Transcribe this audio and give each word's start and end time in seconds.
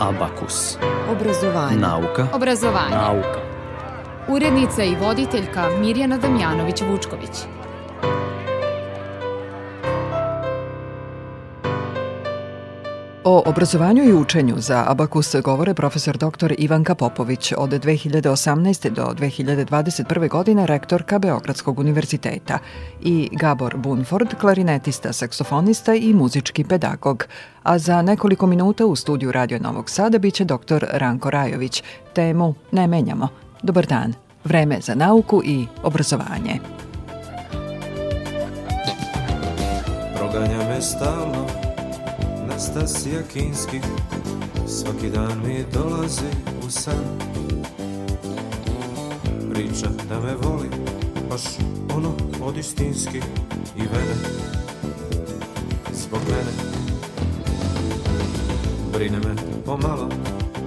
Abakus. 0.00 0.78
Obrazovanje. 1.12 1.76
Nauka. 1.76 2.26
Obrazovanje. 2.34 2.96
Nauka. 2.96 3.40
Urednica 4.28 4.84
i 4.84 4.96
voditeljka 4.96 5.68
Mirjana 5.80 6.18
Damjanović-Vučković. 6.18 7.57
O 13.30 13.42
obrazovanju 13.46 14.04
i 14.04 14.12
učenju 14.12 14.54
za 14.58 14.84
Abakus 14.86 15.36
govore 15.44 15.74
profesor 15.74 16.16
dr. 16.16 16.54
Ivanka 16.58 16.94
Popović 16.94 17.52
od 17.56 17.70
2018. 17.70 18.90
do 18.90 19.02
2021. 19.02 20.28
godine 20.28 20.66
rektorka 20.66 21.18
Beogradskog 21.18 21.78
univerziteta 21.78 22.58
i 23.02 23.28
Gabor 23.32 23.76
Bunford, 23.76 24.34
klarinetista, 24.40 25.12
saksofonista 25.12 25.94
i 25.94 26.14
muzički 26.14 26.64
pedagog. 26.64 27.24
A 27.62 27.78
za 27.78 28.02
nekoliko 28.02 28.46
minuta 28.46 28.86
u 28.86 28.96
studiju 28.96 29.32
Radio 29.32 29.58
Novog 29.58 29.90
Sada 29.90 30.18
biće 30.18 30.44
dr. 30.44 30.84
Ranko 30.92 31.30
Rajović. 31.30 31.82
Temu 32.12 32.54
ne 32.72 32.86
menjamo. 32.86 33.28
Dobar 33.62 33.86
dan. 33.86 34.14
Vreme 34.44 34.80
za 34.80 34.94
nauku 34.94 35.42
i 35.44 35.66
obrazovanje. 35.82 36.60
Proganja 40.16 40.58
me 40.68 40.82
stalno 40.82 41.57
Nastasija 42.58 43.22
Kinski 43.32 43.80
Svaki 44.66 45.10
dan 45.10 45.42
mi 45.46 45.64
dolazi 45.72 46.30
u 46.66 46.70
san. 46.70 47.04
Priča 49.52 49.86
da 50.08 50.20
me 50.20 50.34
voli 50.34 50.68
Baš 51.30 51.42
ono 51.96 52.12
od 52.42 52.56
istinski 52.56 53.18
I 53.76 53.80
vene 53.80 54.14
Zbog 55.92 56.20
mene. 56.28 56.72
Brine 58.92 59.18
me 59.18 59.34
pomalo 59.64 60.08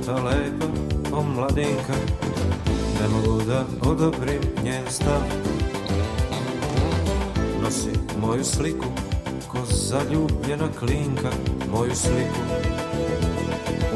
Ta 0.06 0.14
lepa 0.14 0.66
omladinka 1.12 1.95
Ne 3.02 3.08
mogu 3.08 3.44
da 3.44 3.66
odobrim 3.89 4.42
njen 4.64 4.84
stav 4.89 5.22
Nosi 7.64 7.92
moju 8.22 8.44
sliku 8.44 9.00
ko 9.52 9.57
zaljubljena 9.66 10.67
klinka 10.80 11.30
moju 11.71 11.95
sliku 11.95 12.41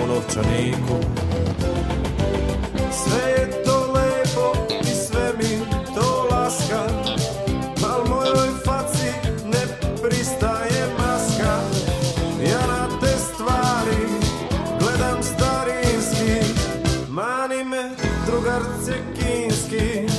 u 0.03 0.07
novčaniku. 0.07 0.97
Sve 2.91 3.31
je 3.31 3.63
to 3.63 3.93
lepo 3.93 4.75
i 4.81 4.85
sve 4.85 5.33
mi 5.37 5.59
to 5.95 6.27
laska, 6.31 6.83
al 7.89 8.05
mojoj 8.09 8.49
faci 8.65 9.11
ne 9.45 9.63
pristaje 10.03 10.87
maska. 10.99 11.59
Ja 12.51 12.67
na 12.67 12.99
te 12.99 13.17
stvari 13.17 14.07
gledam 14.79 15.23
starinski, 15.23 16.53
mani 17.09 17.63
me 17.63 17.89
drugarce 18.25 18.93
kinski. 19.15 20.14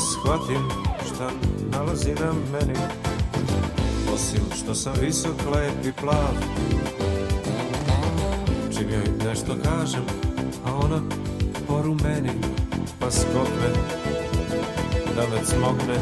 Shvatim 0.00 0.68
šta 1.06 1.30
nalazi 1.72 2.14
na 2.14 2.32
meni. 2.52 2.78
Osim 4.14 4.40
što 4.56 4.74
sam 4.74 4.92
visok, 5.00 5.34
lep 5.54 5.86
i 5.86 5.92
plav. 6.00 6.34
Čim 8.76 8.90
joj 8.90 9.28
nešto 9.28 9.52
kažem, 9.64 10.04
a 10.66 10.74
ona 10.74 11.00
porumeni 11.68 12.30
Pa 13.00 13.10
skokne 13.10 13.70
da 15.16 15.22
me 15.22 15.44
cmogne. 15.44 15.98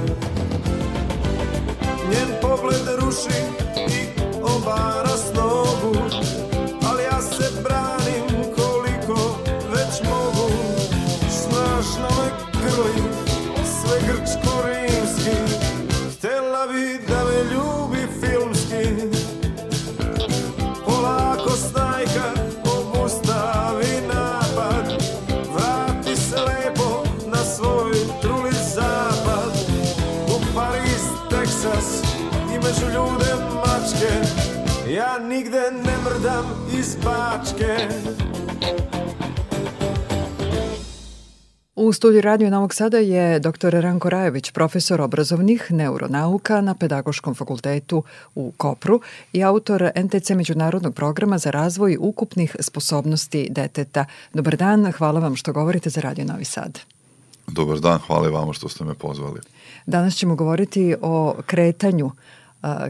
Njen 2.11 2.29
pogled 2.43 3.01
ruši 3.01 3.39
i 3.77 4.21
obara 4.43 5.17
s 5.17 5.38
mrdam 36.19 36.45
iz 36.79 36.97
bačke 37.05 37.77
U 41.77 41.93
studiju 41.93 42.21
Radio 42.21 42.51
Novog 42.51 42.75
Sada 42.75 42.99
je 42.99 43.41
dr. 43.41 43.71
Ranko 43.71 44.11
Rajović, 44.11 44.51
profesor 44.51 45.01
obrazovnih 45.01 45.67
neuronauka 45.71 46.61
na 46.61 46.75
Pedagoškom 46.75 47.35
fakultetu 47.35 48.03
u 48.35 48.53
Kopru 48.57 49.01
i 49.33 49.45
autor 49.45 49.91
NTC 49.97 50.31
Međunarodnog 50.31 50.95
programa 50.95 51.39
za 51.39 51.51
razvoj 51.51 51.97
ukupnih 52.01 52.57
sposobnosti 52.61 53.49
deteta. 53.51 54.05
Dobar 54.35 54.57
dan, 54.57 54.93
hvala 54.93 55.21
vam 55.21 55.37
što 55.37 55.53
govorite 55.53 55.91
za 55.91 56.01
Radio 56.01 56.25
Novi 56.25 56.45
Sad. 56.45 56.79
Dobar 57.47 57.81
dan, 57.81 57.99
hvala 58.07 58.29
vama 58.29 58.53
što 58.53 58.69
ste 58.69 58.85
me 58.85 58.95
pozvali. 58.95 59.41
Danas 59.87 60.15
ćemo 60.15 60.37
govoriti 60.37 60.95
o 61.03 61.35
kretanju 61.47 62.11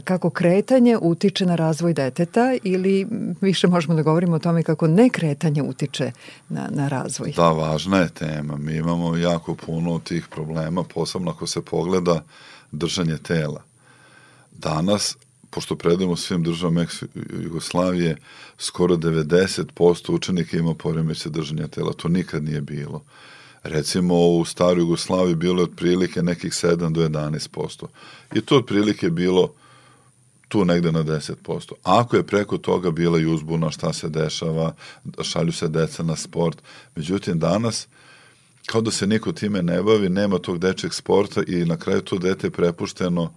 kako 0.03 0.29
kretanje 0.29 0.97
utiče 1.01 1.45
na 1.45 1.55
razvoj 1.55 1.93
deteta 1.93 2.57
ili 2.63 3.07
više 3.41 3.67
možemo 3.67 3.93
da 3.93 4.01
govorimo 4.01 4.35
o 4.35 4.39
tome 4.39 4.63
kako 4.63 4.87
nekretanje 4.87 5.61
utiče 5.61 6.11
na, 6.49 6.67
na 6.71 6.87
razvoj. 6.87 7.33
Da, 7.35 7.49
važna 7.49 7.97
je 7.97 8.09
tema. 8.09 8.57
Mi 8.57 8.75
imamo 8.75 9.17
jako 9.17 9.55
puno 9.55 9.99
tih 9.99 10.27
problema, 10.27 10.83
posebno 10.83 11.31
ako 11.31 11.47
se 11.47 11.61
pogleda 11.61 12.23
držanje 12.71 13.17
tela. 13.17 13.63
Danas, 14.51 15.17
pošto 15.49 15.75
predajemo 15.75 16.15
svim 16.15 16.43
državama 16.43 16.85
Jugoslavije, 17.43 18.17
skoro 18.57 18.95
90% 18.95 20.11
učenika 20.11 20.57
ima 20.57 20.73
poremeće 20.73 21.29
držanja 21.29 21.67
tela. 21.67 21.93
To 21.93 22.07
nikad 22.07 22.43
nije 22.43 22.61
bilo. 22.61 23.03
Recimo 23.63 24.27
u 24.27 24.45
staroj 24.45 24.81
Jugoslaviji 24.81 25.35
bilo 25.35 25.59
je 25.59 25.63
otprilike 25.63 26.23
nekih 26.23 26.51
7 26.51 26.91
do 26.91 27.07
11%. 27.07 27.85
I 28.35 28.41
to 28.41 28.57
otprilike 28.57 29.09
bilo 29.09 29.53
tu 30.47 30.65
negde 30.65 30.91
na 30.91 31.03
10%. 31.03 31.73
Ako 31.83 32.15
je 32.15 32.27
preko 32.27 32.57
toga 32.57 32.91
bila 32.91 33.19
i 33.19 33.25
uzbuna 33.25 33.71
šta 33.71 33.93
se 33.93 34.09
dešava, 34.09 34.73
šalju 35.21 35.51
se 35.51 35.67
deca 35.67 36.03
na 36.03 36.15
sport. 36.15 36.57
Međutim, 36.95 37.39
danas, 37.39 37.87
kao 38.65 38.81
da 38.81 38.91
se 38.91 39.07
niko 39.07 39.31
time 39.31 39.61
ne 39.61 39.83
bavi, 39.83 40.09
nema 40.09 40.37
tog 40.37 40.59
dečeg 40.59 40.93
sporta 40.93 41.41
i 41.47 41.65
na 41.65 41.77
kraju 41.77 42.01
to 42.01 42.17
dete 42.17 42.47
je 42.47 42.51
prepušteno 42.51 43.33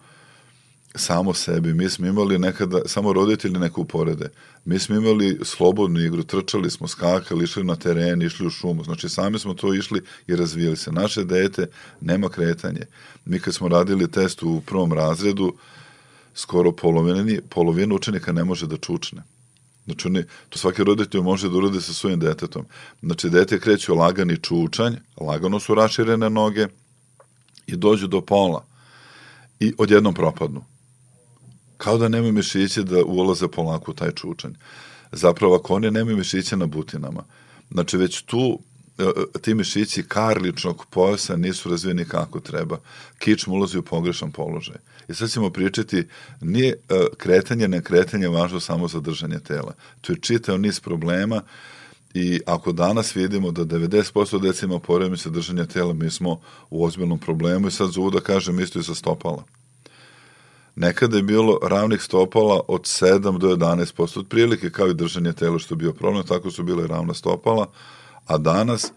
samo 0.94 1.34
sebi. 1.34 1.74
Mi 1.74 1.90
smo 1.90 2.06
imali 2.06 2.38
nekada, 2.38 2.80
samo 2.86 3.12
roditelji 3.12 3.58
neku 3.58 3.80
uporede. 3.80 4.30
Mi 4.64 4.78
smo 4.78 4.96
imali 4.96 5.38
slobodnu 5.42 6.00
igru, 6.00 6.22
trčali 6.22 6.70
smo, 6.70 6.88
skakali, 6.88 7.44
išli 7.44 7.64
na 7.64 7.76
teren, 7.76 8.22
išli 8.22 8.46
u 8.46 8.50
šumu. 8.50 8.84
Znači, 8.84 9.08
sami 9.08 9.38
smo 9.38 9.54
to 9.54 9.74
išli 9.74 10.02
i 10.26 10.36
razvijali 10.36 10.76
se. 10.76 10.92
Naše 10.92 11.24
dete 11.24 11.66
nema 12.00 12.28
kretanje. 12.28 12.80
Mi 13.24 13.40
kad 13.40 13.54
smo 13.54 13.68
radili 13.68 14.10
test 14.10 14.42
u 14.42 14.62
prvom 14.66 14.92
razredu, 14.92 15.54
skoro 16.34 16.72
polovini, 16.72 17.40
polovina 17.48 17.94
učenika 17.94 18.32
ne 18.32 18.44
može 18.44 18.66
da 18.66 18.76
čučne. 18.76 19.22
Znači, 19.84 20.08
oni, 20.08 20.24
to 20.48 20.58
svaki 20.58 20.84
roditelj 20.84 21.20
može 21.20 21.48
da 21.48 21.56
urade 21.56 21.80
sa 21.80 21.92
svojim 21.92 22.20
detetom. 22.20 22.66
Znači, 23.02 23.30
dete 23.30 23.60
kreće 23.60 23.92
lagani 23.92 24.36
čučanj, 24.36 24.94
lagano 25.20 25.60
su 25.60 25.74
raširene 25.74 26.30
noge 26.30 26.66
i 27.66 27.76
dođu 27.76 28.06
do 28.06 28.20
pola 28.20 28.64
i 29.60 29.74
odjednom 29.78 30.14
propadnu. 30.14 30.64
Kao 31.82 31.98
da 31.98 32.08
nemaju 32.08 32.32
mišiće 32.32 32.82
da 32.82 33.04
ulaze 33.04 33.48
polako 33.48 33.90
u 33.90 33.94
taj 33.94 34.12
čučanj. 34.12 34.52
Zapravo, 35.12 35.54
ako 35.54 35.74
oni 35.74 35.90
nemaju 35.90 36.16
mišiće 36.16 36.56
na 36.56 36.66
butinama, 36.66 37.24
znači 37.70 37.96
već 37.96 38.22
tu 38.22 38.58
e, 38.98 39.04
ti 39.40 39.54
mišići 39.54 40.02
karličnog 40.02 40.86
pojasa 40.90 41.36
nisu 41.36 41.70
razvijeni 41.70 42.04
kako 42.04 42.40
treba. 42.40 42.78
Kičma 43.18 43.54
ulazi 43.54 43.78
u 43.78 43.82
pogrešan 43.82 44.32
položaj. 44.32 44.76
I 45.08 45.14
sad 45.14 45.30
ćemo 45.30 45.50
pričati, 45.50 46.06
nije 46.40 46.74
kretanje 47.16 47.68
na 47.68 47.80
kretanje 47.80 48.28
važno 48.28 48.60
samo 48.60 48.88
za 48.88 49.00
držanje 49.00 49.38
tela. 49.38 49.74
To 50.00 50.12
je 50.12 50.20
čitao 50.20 50.58
niz 50.58 50.80
problema 50.80 51.42
i 52.14 52.40
ako 52.46 52.72
danas 52.72 53.16
vidimo 53.16 53.50
da 53.50 53.64
90% 53.64 54.40
dece 54.42 54.66
ima 54.66 54.78
poremeće 54.78 55.30
držanja 55.30 55.66
tela, 55.66 55.92
mi 55.92 56.10
smo 56.10 56.40
u 56.70 56.84
ozbiljnom 56.84 57.18
problemu 57.18 57.68
i 57.68 57.70
sad 57.70 57.90
zovu 57.90 58.10
da 58.10 58.20
kažem 58.20 58.60
isto 58.60 58.78
i 58.78 58.82
sa 58.82 58.94
stopala. 58.94 59.44
Nekada 60.76 61.16
je 61.16 61.22
bilo 61.22 61.58
ravnih 61.62 62.02
stopala 62.02 62.60
od 62.68 62.82
7 62.82 63.38
do 63.38 63.48
11%, 63.56 64.18
otprilike 64.20 64.70
kao 64.70 64.88
i 64.88 64.94
držanje 64.94 65.32
tela 65.32 65.58
što 65.58 65.74
je 65.74 65.76
bio 65.76 65.92
problem, 65.92 66.26
tako 66.26 66.50
su 66.50 66.62
bile 66.62 66.86
ravna 66.86 67.14
stopala, 67.14 67.66
a 68.26 68.38
danas 68.38 68.92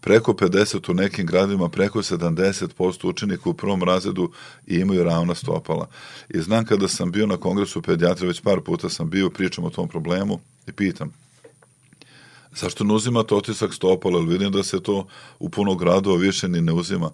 preko 0.00 0.32
50 0.32 0.90
u 0.90 0.94
nekim 0.94 1.26
gradima, 1.26 1.68
preko 1.68 1.98
70% 1.98 3.08
učenika 3.08 3.50
u 3.50 3.54
prvom 3.54 3.82
razredu 3.82 4.30
imaju 4.66 5.04
ravna 5.04 5.34
stopala. 5.34 5.88
I 6.28 6.40
znam 6.40 6.64
kada 6.64 6.88
sam 6.88 7.10
bio 7.10 7.26
na 7.26 7.36
kongresu 7.36 7.82
pedijatra, 7.82 8.26
već 8.26 8.40
par 8.40 8.60
puta 8.60 8.88
sam 8.88 9.10
bio, 9.10 9.30
pričam 9.30 9.64
o 9.64 9.70
tom 9.70 9.88
problemu 9.88 10.40
i 10.66 10.72
pitam, 10.72 11.12
zašto 12.54 12.84
ne 12.84 12.94
uzimate 12.94 13.34
otisak 13.34 13.74
stopala, 13.74 14.18
ili 14.18 14.32
vidim 14.32 14.52
da 14.52 14.62
se 14.62 14.82
to 14.82 15.06
u 15.38 15.48
puno 15.48 15.74
gradova 15.74 16.16
više 16.16 16.48
ni 16.48 16.60
ne 16.60 16.72
uzima. 16.72 17.10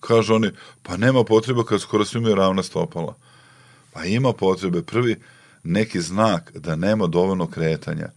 Kažu 0.00 0.34
oni, 0.34 0.50
pa 0.82 0.96
nema 0.96 1.24
potreba 1.24 1.64
kad 1.64 1.80
skoro 1.80 2.04
svi 2.04 2.18
imaju 2.18 2.34
ravna 2.34 2.62
stopala. 2.62 3.14
Pa 3.92 4.04
ima 4.04 4.32
potrebe. 4.32 4.82
Prvi, 4.82 5.16
neki 5.64 6.00
znak 6.00 6.52
da 6.54 6.76
nema 6.76 7.06
dovoljno 7.06 7.46
kretanja 7.46 8.08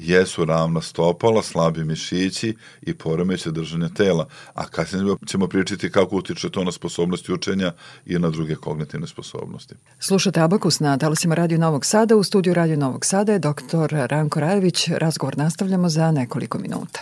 jesu 0.00 0.44
ravna 0.44 0.80
stopala, 0.80 1.42
slabi 1.42 1.84
mišići 1.84 2.56
i 2.82 2.94
poremeće 2.94 3.50
držanja 3.50 3.88
tela. 3.88 4.28
A 4.54 4.66
kasnije 4.66 5.16
ćemo 5.26 5.46
pričati 5.46 5.90
kako 5.90 6.16
utiče 6.16 6.50
to 6.50 6.64
na 6.64 6.72
sposobnosti 6.72 7.32
učenja 7.32 7.72
i 8.06 8.18
na 8.18 8.30
druge 8.30 8.54
kognitivne 8.54 9.06
sposobnosti. 9.06 9.74
Slušate 9.98 10.40
Abakus 10.40 10.80
na 10.80 10.98
talasima 10.98 11.34
Radio 11.34 11.58
Novog 11.58 11.84
Sada. 11.84 12.16
U 12.16 12.22
studiju 12.22 12.54
Radio 12.54 12.76
Novog 12.76 13.04
Sada 13.04 13.32
je 13.32 13.38
dr. 13.38 13.88
Ranko 13.90 14.40
Rajević. 14.40 14.88
Razgovor 14.88 15.38
nastavljamo 15.38 15.88
za 15.88 16.12
nekoliko 16.12 16.58
minuta. 16.58 17.00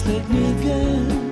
Te 0.00 0.20
knjige 0.28 1.31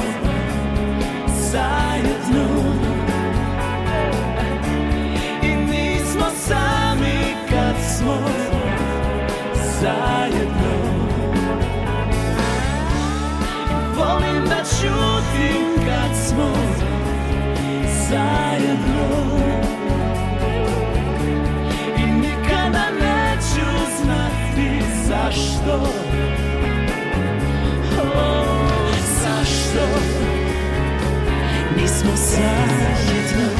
zašto? 25.65 25.89
Oh, 27.99 28.95
Zašto? 29.21 29.85
Nismo 31.77 32.11
zajedno 32.15 33.50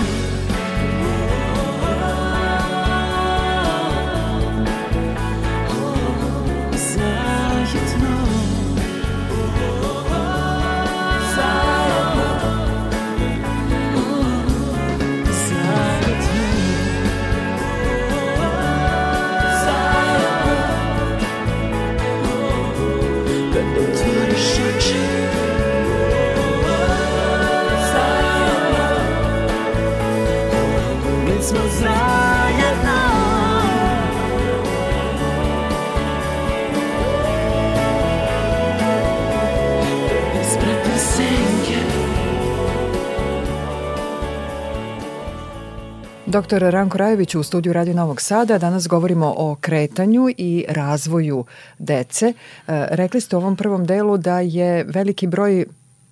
Doktor 46.32 46.62
Ranko 46.62 46.98
Rajević 46.98 47.36
u 47.36 47.44
studiju 47.44 47.74
Radio 47.74 47.94
Novog 47.94 48.22
Sada. 48.22 48.58
Danas 48.58 48.88
govorimo 48.88 49.34
o 49.38 49.56
kretanju 49.62 50.30
i 50.38 50.66
razvoju 50.70 51.46
dece. 51.80 52.26
E, 52.26 52.34
rekli 52.68 53.22
ste 53.22 53.36
u 53.36 53.40
ovom 53.40 53.56
prvom 53.56 53.86
delu 53.86 54.18
da 54.18 54.40
je 54.40 54.84
veliki 54.84 55.28
broj 55.28 55.66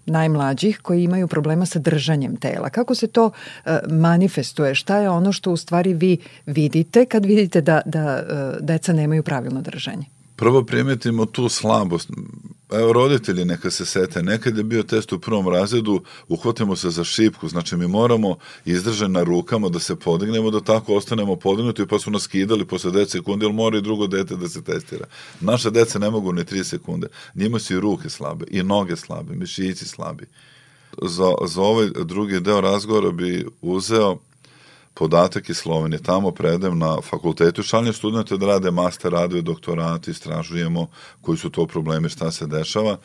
najmlađih 0.05 0.79
koji 0.81 1.03
imaju 1.03 1.27
problema 1.27 1.65
sa 1.65 1.79
držanjem 1.79 2.35
tela. 2.35 2.69
Kako 2.69 2.95
se 2.95 3.07
to 3.07 3.31
e, 3.65 3.79
manifestuje? 3.89 4.75
Šta 4.75 4.97
je 4.97 5.09
ono 5.09 5.31
što 5.31 5.51
u 5.51 5.57
stvari 5.57 5.93
vi 5.93 6.17
vidite 6.45 7.05
kad 7.05 7.25
vidite 7.25 7.61
da, 7.61 7.81
da 7.85 7.99
e, 7.99 8.23
deca 8.59 8.93
nemaju 8.93 9.23
pravilno 9.23 9.61
držanje? 9.61 10.05
Prvo 10.35 10.63
primetimo 10.63 11.25
tu 11.25 11.49
slabost. 11.49 12.09
Evo, 12.71 12.93
roditelji 12.93 13.45
neka 13.45 13.71
se 13.71 13.85
sete, 13.85 14.23
nekad 14.23 14.57
je 14.57 14.63
bio 14.63 14.83
test 14.83 15.13
u 15.13 15.19
prvom 15.19 15.47
razredu, 15.47 16.01
uhvatimo 16.27 16.75
se 16.75 16.89
za 16.89 17.03
šipku, 17.03 17.47
znači 17.47 17.75
mi 17.77 17.88
moramo 17.88 18.38
izdržati 18.65 19.11
na 19.11 19.23
rukama 19.23 19.69
da 19.69 19.79
se 19.79 19.95
podignemo, 19.95 20.51
da 20.51 20.61
tako 20.61 20.95
ostanemo 20.95 21.35
podignuti, 21.35 21.88
pa 21.88 21.99
su 21.99 22.11
nas 22.11 22.21
skidali 22.21 22.65
posle 22.65 22.91
10 22.91 23.05
sekundi, 23.05 23.45
ili 23.45 23.53
mora 23.53 23.77
i 23.77 23.81
drugo 23.81 24.07
dete 24.07 24.35
da 24.35 24.49
se 24.49 24.63
testira. 24.63 25.05
Naše 25.39 25.71
dece 25.71 25.99
ne 25.99 26.09
mogu 26.09 26.33
ni 26.33 26.43
3 26.43 26.63
sekunde. 26.63 27.07
Njima 27.35 27.59
su 27.59 27.73
i 27.73 27.79
ruke 27.79 28.09
slabe, 28.09 28.45
i 28.51 28.63
noge 28.63 28.95
slabe, 28.95 29.35
mišići 29.35 29.85
slabi. 29.85 30.25
Za, 31.01 31.33
za 31.45 31.61
ovaj 31.61 31.89
drugi 32.03 32.39
deo 32.39 32.61
razgovora 32.61 33.11
bi 33.11 33.45
uzeo 33.61 34.17
podatak 34.93 35.50
iz 35.50 35.58
Slovenije. 35.58 36.03
Tamo 36.03 36.31
predajem 36.31 36.77
na 36.77 37.01
fakultetu, 37.01 37.63
šaljem 37.63 37.93
studente 37.93 38.38
da 38.38 38.46
rade 38.46 38.72
master 38.72 39.12
radove, 39.12 39.41
doktorati, 39.41 40.12
istražujemo 40.12 40.88
koji 41.22 41.38
su 41.38 41.50
to 41.50 41.67
problemi, 41.67 42.10
šta 42.10 42.31
se 42.31 42.48
dešava. 42.48 42.98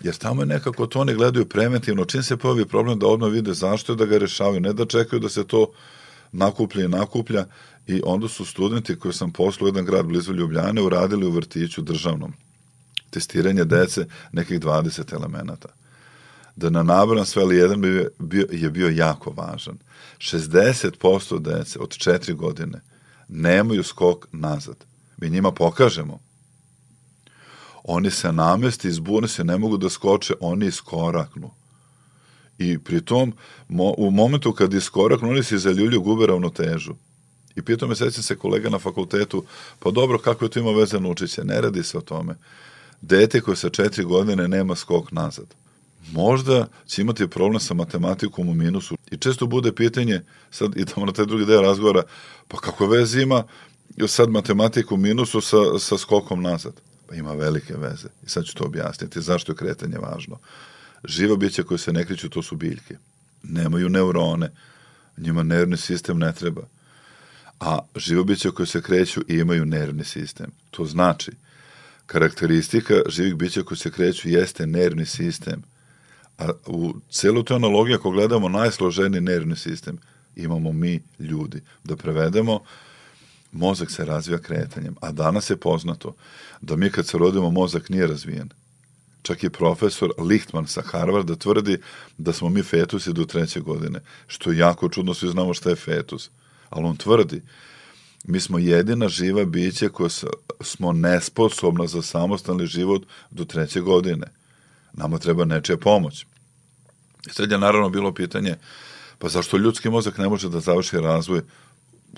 Jer 0.00 0.16
tamo 0.16 0.42
je 0.42 0.46
nekako 0.46 0.86
to 0.86 1.00
oni 1.00 1.14
gledaju 1.14 1.46
preventivno. 1.46 2.04
Čim 2.04 2.22
se 2.22 2.36
pojavi 2.36 2.64
problem 2.64 2.98
da 2.98 3.06
odmah 3.06 3.30
vide 3.30 3.54
zašto 3.54 3.92
je 3.92 3.96
da 3.96 4.06
ga 4.06 4.18
rešavaju, 4.18 4.60
ne 4.60 4.72
da 4.72 4.86
čekaju 4.86 5.20
da 5.20 5.28
se 5.28 5.46
to 5.46 5.70
nakuplja 6.32 6.84
i 6.84 6.88
nakuplja. 6.88 7.46
I 7.86 8.02
onda 8.04 8.28
su 8.28 8.44
studenti 8.44 8.98
koji 8.98 9.14
sam 9.14 9.32
poslao 9.32 9.68
jedan 9.68 9.84
grad 9.84 10.06
blizu 10.06 10.32
Ljubljane 10.32 10.82
uradili 10.82 11.26
u 11.26 11.30
vrtiću 11.30 11.82
državnom 11.82 12.32
testiranje 13.10 13.64
dece 13.64 14.06
nekih 14.32 14.60
20 14.60 15.14
elemenata 15.14 15.68
da 16.58 16.70
na 16.70 16.82
nabram 16.82 17.26
sve, 17.26 17.42
ali 17.42 17.56
jedan 17.56 17.80
bi 17.80 18.08
bio, 18.18 18.46
je 18.52 18.70
bio 18.70 18.88
jako 18.88 19.30
važan. 19.30 19.78
60% 20.18 21.38
dece 21.38 21.78
od 21.78 21.88
4 21.88 22.34
godine 22.34 22.80
nemaju 23.28 23.82
skok 23.82 24.26
nazad. 24.32 24.76
Mi 25.16 25.30
njima 25.30 25.52
pokažemo. 25.52 26.18
Oni 27.84 28.10
se 28.10 28.32
namesti, 28.32 28.88
izbune 28.88 29.28
se, 29.28 29.44
ne 29.44 29.58
mogu 29.58 29.76
da 29.76 29.88
skoče, 29.88 30.34
oni 30.40 30.66
iskoraknu. 30.66 31.50
I 32.58 32.78
pri 32.78 33.04
tom, 33.04 33.32
mo, 33.68 33.94
u 33.98 34.10
momentu 34.10 34.52
kad 34.52 34.74
iskoraknu, 34.74 35.28
oni 35.28 35.42
se 35.42 35.58
zaljulju, 35.58 36.00
gube 36.00 36.26
ravnotežu. 36.26 36.94
I 37.56 37.62
pitao 37.62 37.88
me, 37.88 37.96
sećam 37.96 38.22
se 38.22 38.36
kolega 38.36 38.70
na 38.70 38.78
fakultetu, 38.78 39.44
pa 39.78 39.90
dobro, 39.90 40.18
kako 40.18 40.44
je 40.44 40.50
to 40.50 40.58
ima 40.58 40.70
veze 40.70 41.00
na 41.00 41.08
učiće? 41.08 41.44
Ne 41.44 41.60
radi 41.60 41.82
se 41.82 41.98
o 41.98 42.00
tome. 42.00 42.34
Dete 43.00 43.40
koje 43.40 43.56
sa 43.56 43.70
četiri 43.70 44.04
godine 44.04 44.48
nema 44.48 44.74
skok 44.74 45.12
nazad 45.12 45.54
možda 46.12 46.66
će 46.86 47.02
imati 47.02 47.28
problem 47.28 47.60
sa 47.60 47.74
matematikom 47.74 48.48
u 48.48 48.54
minusu. 48.54 48.96
I 49.10 49.16
često 49.16 49.46
bude 49.46 49.72
pitanje, 49.74 50.22
sad 50.50 50.76
idemo 50.76 51.06
na 51.06 51.12
taj 51.12 51.26
drugi 51.26 51.46
deo 51.46 51.62
razgovora, 51.62 52.02
pa 52.48 52.56
kako 52.56 52.86
veze 52.86 53.22
ima 53.22 53.44
sad 54.06 54.30
matematiku 54.30 54.94
u 54.94 54.98
minusu 54.98 55.40
sa, 55.40 55.56
sa 55.78 55.98
skokom 55.98 56.42
nazad? 56.42 56.80
Pa 57.08 57.14
ima 57.14 57.32
velike 57.32 57.74
veze. 57.76 58.08
I 58.26 58.28
sad 58.28 58.44
ću 58.44 58.54
to 58.54 58.64
objasniti. 58.64 59.20
Zašto 59.20 59.52
je 59.52 59.56
kretanje 59.56 59.98
važno? 59.98 60.38
Živa 61.04 61.36
bića 61.36 61.62
koje 61.62 61.78
se 61.78 61.92
ne 61.92 62.04
kreću, 62.04 62.28
to 62.28 62.42
su 62.42 62.56
biljke. 62.56 62.96
Nemaju 63.42 63.88
neurone. 63.88 64.50
Njima 65.16 65.42
nervni 65.42 65.76
sistem 65.76 66.18
ne 66.18 66.32
treba. 66.32 66.62
A 67.60 67.78
živo 67.96 68.24
bića 68.24 68.50
koje 68.50 68.66
se 68.66 68.82
kreću 68.82 69.20
imaju 69.28 69.64
nervni 69.64 70.04
sistem. 70.04 70.50
To 70.70 70.84
znači, 70.84 71.32
karakteristika 72.06 72.94
živih 73.08 73.34
bića 73.34 73.62
koje 73.62 73.78
se 73.78 73.90
kreću 73.90 74.28
jeste 74.28 74.66
nervni 74.66 75.06
sistem 75.06 75.62
A 76.38 76.50
u 76.66 76.94
celu 77.10 77.42
tu 77.42 77.54
analogiju, 77.54 77.96
ako 77.96 78.10
gledamo 78.10 78.48
najsloženiji 78.48 79.20
nervni 79.20 79.56
sistem, 79.56 79.98
imamo 80.36 80.72
mi 80.72 81.02
ljudi. 81.18 81.62
Da 81.84 81.96
prevedemo, 81.96 82.60
mozak 83.52 83.90
se 83.90 84.04
razvija 84.04 84.38
kretanjem. 84.38 84.94
A 85.00 85.12
danas 85.12 85.50
je 85.50 85.56
poznato 85.56 86.14
da 86.60 86.76
mi 86.76 86.90
kad 86.90 87.06
se 87.06 87.18
rodimo, 87.18 87.50
mozak 87.50 87.88
nije 87.88 88.06
razvijen. 88.06 88.48
Čak 89.22 89.44
i 89.44 89.50
profesor 89.50 90.10
Lichtman 90.18 90.66
sa 90.66 90.82
Harvarda 90.82 91.36
tvrdi 91.36 91.78
da 92.18 92.32
smo 92.32 92.48
mi 92.48 92.62
fetusi 92.62 93.12
do 93.12 93.24
treće 93.24 93.60
godine. 93.60 94.00
Što 94.26 94.50
je 94.50 94.58
jako 94.58 94.88
čudno, 94.88 95.14
svi 95.14 95.28
znamo 95.28 95.54
šta 95.54 95.70
je 95.70 95.76
fetus. 95.76 96.30
Ali 96.70 96.84
on 96.86 96.96
tvrdi, 96.96 97.42
mi 98.24 98.40
smo 98.40 98.58
jedina 98.58 99.08
živa 99.08 99.44
biće 99.44 99.88
koja 99.88 100.10
smo 100.60 100.92
nesposobna 100.92 101.86
za 101.86 102.02
samostalni 102.02 102.66
život 102.66 103.02
do 103.30 103.44
treće 103.44 103.80
godine 103.80 104.26
nama 104.98 105.18
treba 105.18 105.44
nečija 105.44 105.76
pomoć. 105.76 106.26
I 107.26 107.30
sad 107.30 107.50
je 107.50 107.58
naravno 107.58 107.88
bilo 107.88 108.14
pitanje, 108.14 108.56
pa 109.18 109.28
zašto 109.28 109.56
ljudski 109.56 109.90
mozak 109.90 110.18
ne 110.18 110.28
može 110.28 110.48
da 110.48 110.60
završi 110.60 110.96
razvoj 110.96 111.42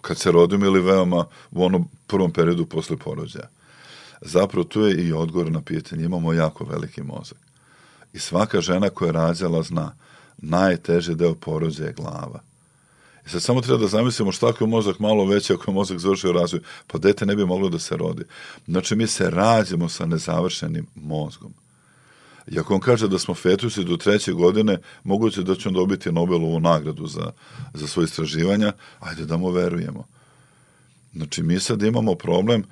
kad 0.01 0.19
se 0.19 0.33
rodimo 0.33 0.67
ili 0.67 0.81
veoma 0.81 1.25
u 1.51 1.65
onom 1.65 1.89
prvom 2.07 2.33
periodu 2.33 2.67
posle 2.67 2.97
porođaja? 2.97 3.49
Zapravo 4.21 4.65
tu 4.65 4.81
je 4.81 5.07
i 5.07 5.13
odgovor 5.13 5.53
na 5.53 5.63
pitanje. 5.63 6.05
Imamo 6.05 6.33
jako 6.33 6.65
veliki 6.65 7.03
mozak. 7.03 7.39
I 8.13 8.19
svaka 8.19 8.61
žena 8.61 8.91
koja 8.91 9.09
je 9.09 9.13
rađala 9.13 9.63
zna, 9.63 9.95
najteži 10.37 11.15
deo 11.15 11.35
porođaja 11.35 11.87
je 11.87 11.93
glava. 11.93 12.41
I 13.27 13.29
sad 13.29 13.43
samo 13.43 13.61
treba 13.61 13.79
da 13.79 13.87
zamislimo 13.87 14.33
šta 14.33 14.49
ako 14.49 14.65
je 14.65 14.69
mozak 14.69 14.99
malo 14.99 15.25
veći, 15.27 15.53
ako 15.53 15.71
je 15.71 15.75
mozak 15.75 15.99
završio 15.99 16.33
razvoj, 16.33 16.61
pa 16.87 16.99
dete 16.99 17.27
ne 17.27 17.37
bi 17.37 17.47
moglo 17.47 17.69
da 17.69 17.79
se 17.79 17.97
rodi. 17.97 18.25
Znači 18.67 18.97
mi 18.97 19.07
se 19.07 19.31
rađemo 19.31 19.89
sa 19.89 20.07
nezavršenim 20.07 20.87
mozgom. 20.95 21.55
I 22.51 22.59
ako 22.59 22.75
on 22.75 22.81
kaže 22.81 23.09
da 23.09 23.19
smo 23.19 23.35
fetusi 23.35 23.85
do 23.85 23.97
treće 23.97 24.33
godine, 24.33 24.79
moguće 25.05 25.43
da 25.43 25.55
će 25.55 25.69
on 25.69 25.75
dobiti 25.75 26.13
Nobelovu 26.13 26.61
nagradu 26.61 27.07
za, 27.07 27.33
za 27.75 27.87
svoje 27.87 28.05
istraživanja, 28.05 28.73
ajde 29.01 29.27
da 29.27 29.37
mu 29.37 29.51
verujemo. 29.51 30.07
Znači, 31.13 31.43
mi 31.43 31.61
sad 31.61 31.83
imamo 31.83 32.15
problem 32.15 32.65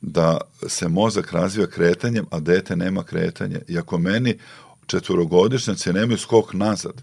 da 0.00 0.40
se 0.68 0.88
mozak 0.88 1.32
razvija 1.32 1.66
kretanjem, 1.66 2.26
a 2.30 2.40
dete 2.40 2.76
nema 2.76 3.02
kretanje. 3.02 3.60
I 3.68 3.78
ako 3.78 3.98
meni 3.98 4.38
četvorogodišnjaci 4.86 5.92
nemaju 5.92 6.18
skok 6.18 6.52
nazad, 6.52 7.02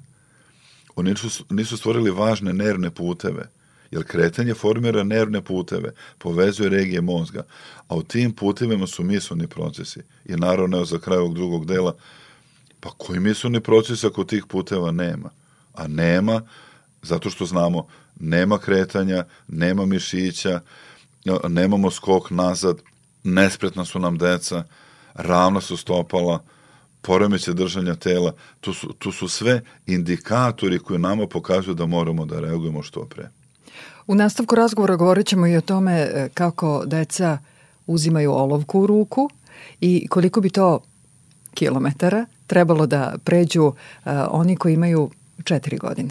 oni 0.96 1.10
nisu, 1.10 1.46
nisu 1.50 1.78
stvorili 1.78 2.12
važne 2.12 2.54
nervne 2.54 2.92
puteve, 2.92 3.50
jer 3.94 4.04
kretanje 4.04 4.54
formira 4.54 5.04
nervne 5.04 5.42
puteve, 5.42 5.94
povezuje 6.18 6.70
regije 6.70 7.02
mozga, 7.02 7.44
a 7.88 7.96
u 7.96 8.04
tim 8.04 8.32
putevima 8.32 8.88
su 8.88 9.04
misleni 9.04 9.48
procesi. 9.48 10.00
I 10.26 10.36
naravno, 10.36 10.86
za 10.86 11.00
kraj 11.00 11.18
ovog 11.18 11.34
drugog 11.34 11.66
dela, 11.66 11.96
pa 12.80 12.90
koji 12.98 13.20
misleni 13.20 13.60
proces 13.60 14.04
ako 14.04 14.24
tih 14.24 14.46
puteva 14.50 14.92
nema? 14.92 15.30
A 15.74 15.88
nema, 15.88 16.42
zato 17.02 17.30
što 17.30 17.46
znamo, 17.46 17.88
nema 18.20 18.58
kretanja, 18.58 19.26
nema 19.48 19.86
mišića, 19.86 20.60
nemamo 21.48 21.92
skok 21.92 22.30
nazad, 22.30 22.82
nespretna 23.24 23.86
su 23.86 24.00
nam 24.00 24.18
deca, 24.18 24.64
ravna 25.14 25.62
su 25.62 25.78
stopala, 25.78 26.44
poremeće 27.02 27.54
držanja 27.54 27.96
tela, 27.96 28.34
tu 28.60 28.74
su, 28.74 28.94
tu 28.94 29.12
su 29.12 29.28
sve 29.28 29.62
indikatori 29.86 30.80
koji 30.80 31.00
nama 31.00 31.28
pokazuju 31.28 31.76
da 31.76 31.86
moramo 31.86 32.26
da 32.26 32.40
reagujemo 32.40 32.84
što 32.84 33.06
pre. 33.06 33.43
U 34.08 34.16
nastavku 34.16 34.56
razgovora 34.56 34.96
govorit 34.96 35.28
ćemo 35.28 35.48
i 35.48 35.58
o 35.58 35.62
tome 35.62 35.94
e, 35.94 36.30
kako 36.34 36.84
deca 36.86 37.38
uzimaju 37.88 38.32
olovku 38.32 38.80
u 38.80 38.88
ruku 38.88 39.30
i 39.82 40.08
koliko 40.08 40.42
bi 40.42 40.50
to 40.50 40.80
kilometara 41.54 42.26
trebalo 42.48 42.86
da 42.86 43.16
pređu 43.24 43.64
uh, 43.64 43.74
oni 44.30 44.56
koji 44.56 44.74
imaju 44.74 45.10
četiri 45.44 45.78
godine. 45.78 46.10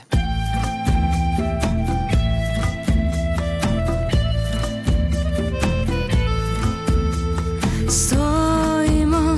Stojimo 7.89 9.37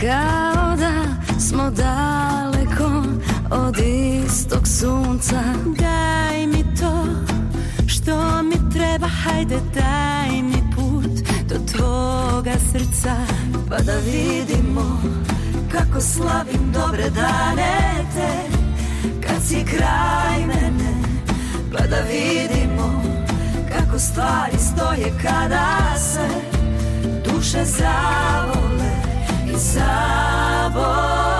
kao 0.00 0.76
da 0.76 1.04
smo 1.40 1.70
daleko 1.70 3.02
od 3.50 3.76
istog 3.78 4.68
sunca 4.68 5.42
Daj 5.78 6.46
mi 6.46 6.64
to 6.80 7.27
što 8.08 8.42
mi 8.42 8.70
treba, 8.72 9.06
hajde 9.06 9.56
daj 9.74 10.42
mi 10.42 10.62
put 10.76 11.28
do 11.48 11.54
tvoga 11.72 12.52
srca. 12.72 13.16
Pa 13.68 13.78
da 13.78 13.92
vidimo 13.96 15.02
kako 15.72 16.00
slavim 16.00 16.72
dobre 16.72 17.10
dane 17.10 18.04
te. 18.14 18.58
Kad 19.26 19.42
si 19.42 19.64
kraj 19.64 20.46
mene 20.46 21.02
Pa 21.72 21.86
da 21.86 21.96
vidimo 21.96 23.02
kako 23.68 23.98
stvari 23.98 24.58
stoje 24.58 25.12
kada 25.22 25.98
se 25.98 26.28
Duše 27.24 27.64
zavole 27.64 28.92
i 29.46 29.58
zavole 29.58 31.37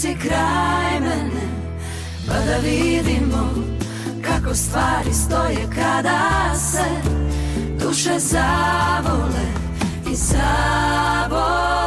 si 0.00 0.14
kraj 0.14 1.00
mene 1.00 1.46
Pa 2.26 2.34
da 2.34 2.56
vidimo 2.56 3.54
kako 4.22 4.54
stvari 4.54 5.12
stoje 5.12 5.68
kada 5.74 6.54
se 6.54 6.84
Duše 7.84 8.18
zavole 8.18 9.46
i 10.12 10.14
zavole 10.14 11.79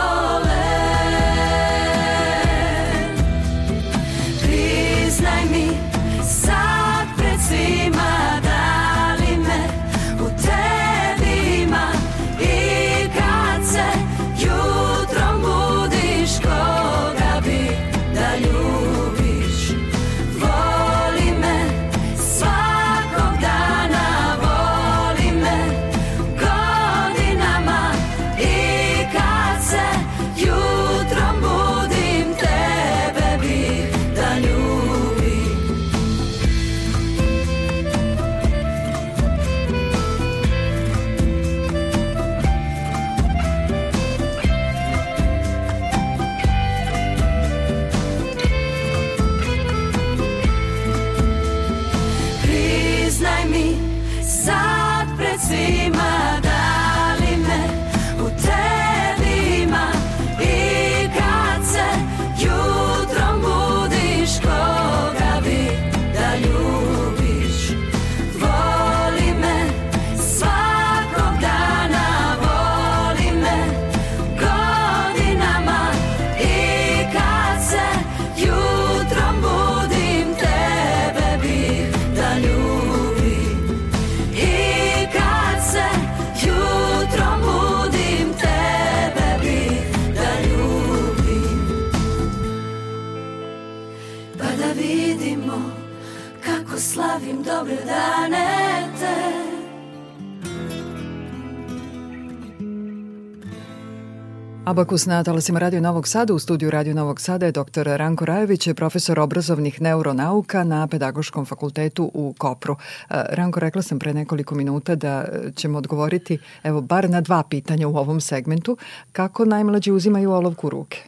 Abakus 104.73 105.05
na 105.05 105.23
talasima 105.23 105.59
Radio 105.59 105.81
Novog 105.81 106.07
Sada. 106.07 106.33
U 106.33 106.39
studiju 106.39 106.71
Radio 106.71 106.93
Novog 106.93 107.21
Sada 107.21 107.45
je 107.45 107.51
dr. 107.51 107.83
Ranko 107.85 108.25
Rajović, 108.25 108.69
profesor 108.75 109.19
obrazovnih 109.19 109.81
neuronauka 109.81 110.63
na 110.63 110.87
Pedagoškom 110.87 111.45
fakultetu 111.45 112.11
u 112.13 112.33
Kopru. 112.37 112.73
E, 112.73 113.23
Ranko, 113.29 113.59
rekla 113.59 113.81
sam 113.81 113.99
pre 113.99 114.13
nekoliko 114.13 114.55
minuta 114.55 114.95
da 114.95 115.25
ćemo 115.55 115.77
odgovoriti 115.77 116.37
evo, 116.63 116.81
bar 116.81 117.09
na 117.09 117.21
dva 117.21 117.43
pitanja 117.49 117.87
u 117.87 117.97
ovom 117.97 118.21
segmentu. 118.21 118.77
Kako 119.11 119.45
najmlađi 119.45 119.91
uzimaju 119.91 120.31
olovku 120.31 120.67
u 120.67 120.69
ruke? 120.69 121.03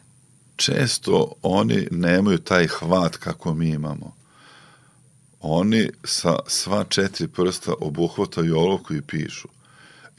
često 0.56 1.32
oni 1.42 1.88
nemaju 1.92 2.38
taj 2.38 2.68
hvat 2.68 3.18
kako 3.18 3.54
mi 3.54 3.70
imamo. 3.70 4.14
Oni 5.42 5.90
sa 6.04 6.40
sva 6.48 6.84
četiri 6.84 7.28
prsta 7.28 7.74
obuhvataju 7.80 8.58
olovku 8.58 8.94
i 8.94 9.02
pišu. 9.02 9.48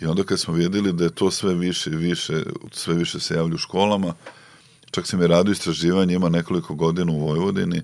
I 0.01 0.07
onda 0.07 0.25
kad 0.25 0.41
smo 0.41 0.55
videli 0.55 0.93
da 0.93 1.05
je 1.05 1.15
to 1.15 1.31
sve 1.31 1.55
više 1.55 1.91
i 1.91 1.97
više, 1.97 2.43
sve 2.73 2.95
više 2.95 3.21
se 3.21 3.35
javlja 3.35 3.55
u 3.55 3.59
školama, 3.59 4.15
čak 4.91 5.07
sam 5.07 5.23
i 5.23 5.27
radio 5.27 5.53
istraživanje, 5.53 6.15
ima 6.15 6.29
nekoliko 6.29 6.75
godina 6.75 7.13
u 7.13 7.19
Vojvodini, 7.19 7.83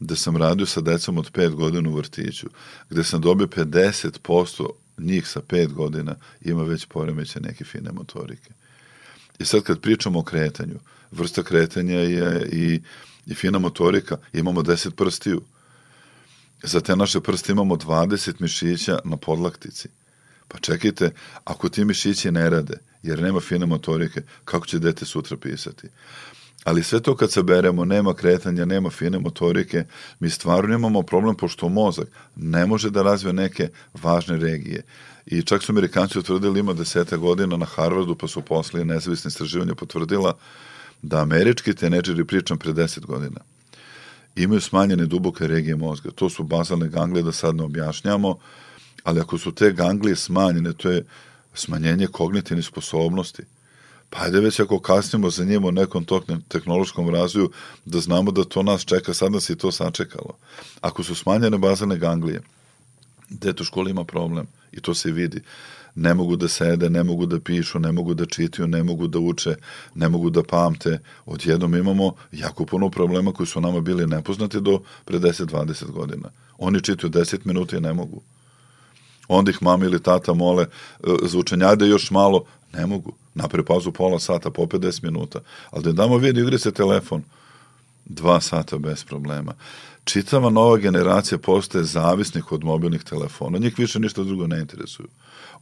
gde 0.00 0.16
sam 0.16 0.36
radio 0.36 0.66
sa 0.66 0.80
decom 0.80 1.18
od 1.18 1.32
5 1.32 1.54
godina 1.54 1.88
u 1.90 1.94
vrtiću, 1.94 2.46
gde 2.90 3.04
sam 3.04 3.20
dobio 3.20 3.46
50% 3.46 4.66
njih 4.98 5.28
sa 5.28 5.40
5 5.40 5.72
godina 5.72 6.14
ima 6.40 6.62
već 6.62 6.86
poremeće 6.86 7.40
neke 7.40 7.64
fine 7.64 7.92
motorike. 7.92 8.50
I 9.38 9.44
sad 9.44 9.62
kad 9.62 9.80
pričamo 9.80 10.18
o 10.18 10.22
kretanju, 10.22 10.78
vrsta 11.10 11.42
kretanja 11.42 11.98
je 11.98 12.48
i, 12.52 12.80
i 13.26 13.34
fina 13.34 13.58
motorika, 13.58 14.16
imamo 14.32 14.62
10 14.62 14.90
prstiju. 14.90 15.42
Za 16.62 16.80
te 16.80 16.96
naše 16.96 17.20
prste 17.20 17.52
imamo 17.52 17.76
20 17.76 18.32
mišića 18.38 18.98
na 19.04 19.16
podlaktici. 19.16 19.88
Pa 20.52 20.58
čekajte, 20.58 21.10
ako 21.44 21.68
ti 21.68 21.84
mišići 21.84 22.30
ne 22.30 22.50
rade, 22.50 22.78
jer 23.02 23.22
nema 23.22 23.40
fine 23.40 23.66
motorike, 23.66 24.22
kako 24.44 24.66
će 24.66 24.78
dete 24.78 25.04
sutra 25.04 25.36
pisati? 25.36 25.88
Ali 26.64 26.82
sve 26.82 27.00
to 27.00 27.16
kad 27.16 27.32
se 27.32 27.42
beremo, 27.42 27.84
nema 27.84 28.14
kretanja, 28.14 28.64
nema 28.64 28.90
fine 28.90 29.18
motorike, 29.18 29.84
mi 30.20 30.30
stvarno 30.30 30.74
imamo 30.74 31.02
problem 31.02 31.34
pošto 31.34 31.68
mozak 31.68 32.08
ne 32.36 32.66
može 32.66 32.90
da 32.90 33.02
razvije 33.02 33.32
neke 33.32 33.68
važne 33.94 34.36
regije. 34.36 34.82
I 35.26 35.42
čak 35.42 35.62
su 35.62 35.72
Amerikanci 35.72 36.18
utvrdili 36.18 36.60
ima 36.60 36.72
deseta 36.72 37.16
godina 37.16 37.56
na 37.56 37.66
Harvardu, 37.66 38.14
pa 38.14 38.28
su 38.28 38.42
posle 38.42 38.84
nezavisne 38.84 39.28
istraživanja 39.28 39.74
potvrdila 39.74 40.36
da 41.02 41.20
američki 41.22 41.74
tenedžeri, 41.74 42.24
pričam 42.24 42.58
pre 42.58 42.72
10 42.72 43.06
godina, 43.06 43.40
imaju 44.36 44.60
smanjene 44.60 45.06
duboke 45.06 45.46
regije 45.46 45.76
mozga. 45.76 46.10
To 46.10 46.30
su 46.30 46.42
bazalne 46.42 46.88
ganglije, 46.88 47.22
da 47.22 47.32
sad 47.32 47.54
ne 47.54 47.62
objašnjamo, 47.62 48.38
ali 49.02 49.20
ako 49.20 49.38
su 49.38 49.52
te 49.52 49.72
ganglije 49.72 50.16
smanjene, 50.16 50.72
to 50.72 50.90
je 50.90 51.04
smanjenje 51.54 52.06
kognitivnih 52.06 52.66
sposobnosti. 52.66 53.42
Pa 54.10 54.22
ajde 54.24 54.40
već 54.40 54.60
ako 54.60 54.80
kasnimo 54.80 55.30
za 55.30 55.44
njim 55.44 55.64
u 55.64 55.72
nekom 55.72 56.06
tehnološkom 56.48 57.08
razvoju, 57.08 57.50
da 57.84 58.00
znamo 58.00 58.30
da 58.30 58.44
to 58.44 58.62
nas 58.62 58.84
čeka, 58.84 59.14
sad 59.14 59.32
nas 59.32 59.50
je 59.50 59.56
to 59.56 59.72
sačekalo. 59.72 60.36
Ako 60.80 61.02
su 61.02 61.14
smanjene 61.14 61.58
bazalne 61.58 61.98
ganglije, 61.98 62.42
dete 63.28 63.62
u 63.62 63.64
školi 63.64 63.90
ima 63.90 64.04
problem 64.04 64.46
i 64.72 64.80
to 64.80 64.94
se 64.94 65.10
vidi. 65.10 65.40
Ne 65.94 66.14
mogu 66.14 66.36
da 66.36 66.48
sede, 66.48 66.90
ne 66.90 67.02
mogu 67.02 67.26
da 67.26 67.40
pišu, 67.40 67.78
ne 67.78 67.92
mogu 67.92 68.14
da 68.14 68.26
čitaju, 68.26 68.68
ne 68.68 68.82
mogu 68.82 69.06
da 69.06 69.18
uče, 69.18 69.54
ne 69.94 70.08
mogu 70.08 70.30
da 70.30 70.42
pamte. 70.42 70.98
Odjednom 71.26 71.74
imamo 71.74 72.14
jako 72.32 72.66
puno 72.66 72.90
problema 72.90 73.32
koji 73.32 73.46
su 73.46 73.60
nama 73.60 73.80
bili 73.80 74.06
nepoznati 74.06 74.60
do 74.60 74.80
pre 75.04 75.18
10-20 75.18 75.90
godina. 75.90 76.30
Oni 76.58 76.82
čitaju 76.82 77.10
10 77.10 77.38
minuta 77.44 77.76
i 77.76 77.80
ne 77.80 77.92
mogu. 77.92 78.22
Onda 79.28 79.50
ih 79.50 79.62
mama 79.62 79.84
ili 79.84 80.02
tata 80.02 80.34
mole, 80.34 80.62
e, 80.64 80.68
zvučenjade 81.22 81.86
još 81.86 82.10
malo, 82.10 82.44
ne 82.72 82.86
mogu. 82.86 83.12
Napre 83.34 83.64
pauzu 83.64 83.92
pola 83.92 84.18
sata, 84.18 84.50
po 84.50 84.62
50 84.62 85.02
minuta. 85.02 85.40
Ali 85.70 85.84
da 85.84 85.92
damo 85.92 86.16
vidi, 86.16 86.40
igri 86.40 86.58
se 86.58 86.72
telefon, 86.72 87.22
dva 88.04 88.40
sata 88.40 88.78
bez 88.78 89.04
problema. 89.04 89.54
Čitava 90.04 90.50
nova 90.50 90.76
generacija 90.76 91.38
postaje 91.38 91.84
zavisnih 91.84 92.52
od 92.52 92.64
mobilnih 92.64 93.02
telefona. 93.02 93.58
Njih 93.58 93.78
više 93.78 93.98
ništa 94.00 94.22
drugo 94.22 94.46
ne 94.46 94.60
interesuju. 94.60 95.08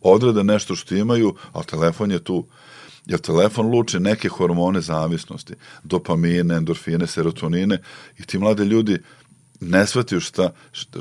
Odrede 0.00 0.44
nešto 0.44 0.76
što 0.76 0.94
imaju, 0.94 1.34
ali 1.52 1.64
telefon 1.64 2.10
je 2.10 2.24
tu. 2.24 2.46
Jer 3.06 3.20
telefon 3.20 3.66
luči 3.66 4.00
neke 4.00 4.28
hormone 4.28 4.80
zavisnosti. 4.80 5.54
Dopamine, 5.84 6.54
endorfine, 6.54 7.06
serotonine 7.06 7.78
i 8.18 8.22
ti 8.22 8.38
mlade 8.38 8.64
ljudi 8.64 8.98
ne 9.60 9.86
shvataju 9.86 10.20
šta, 10.20 10.52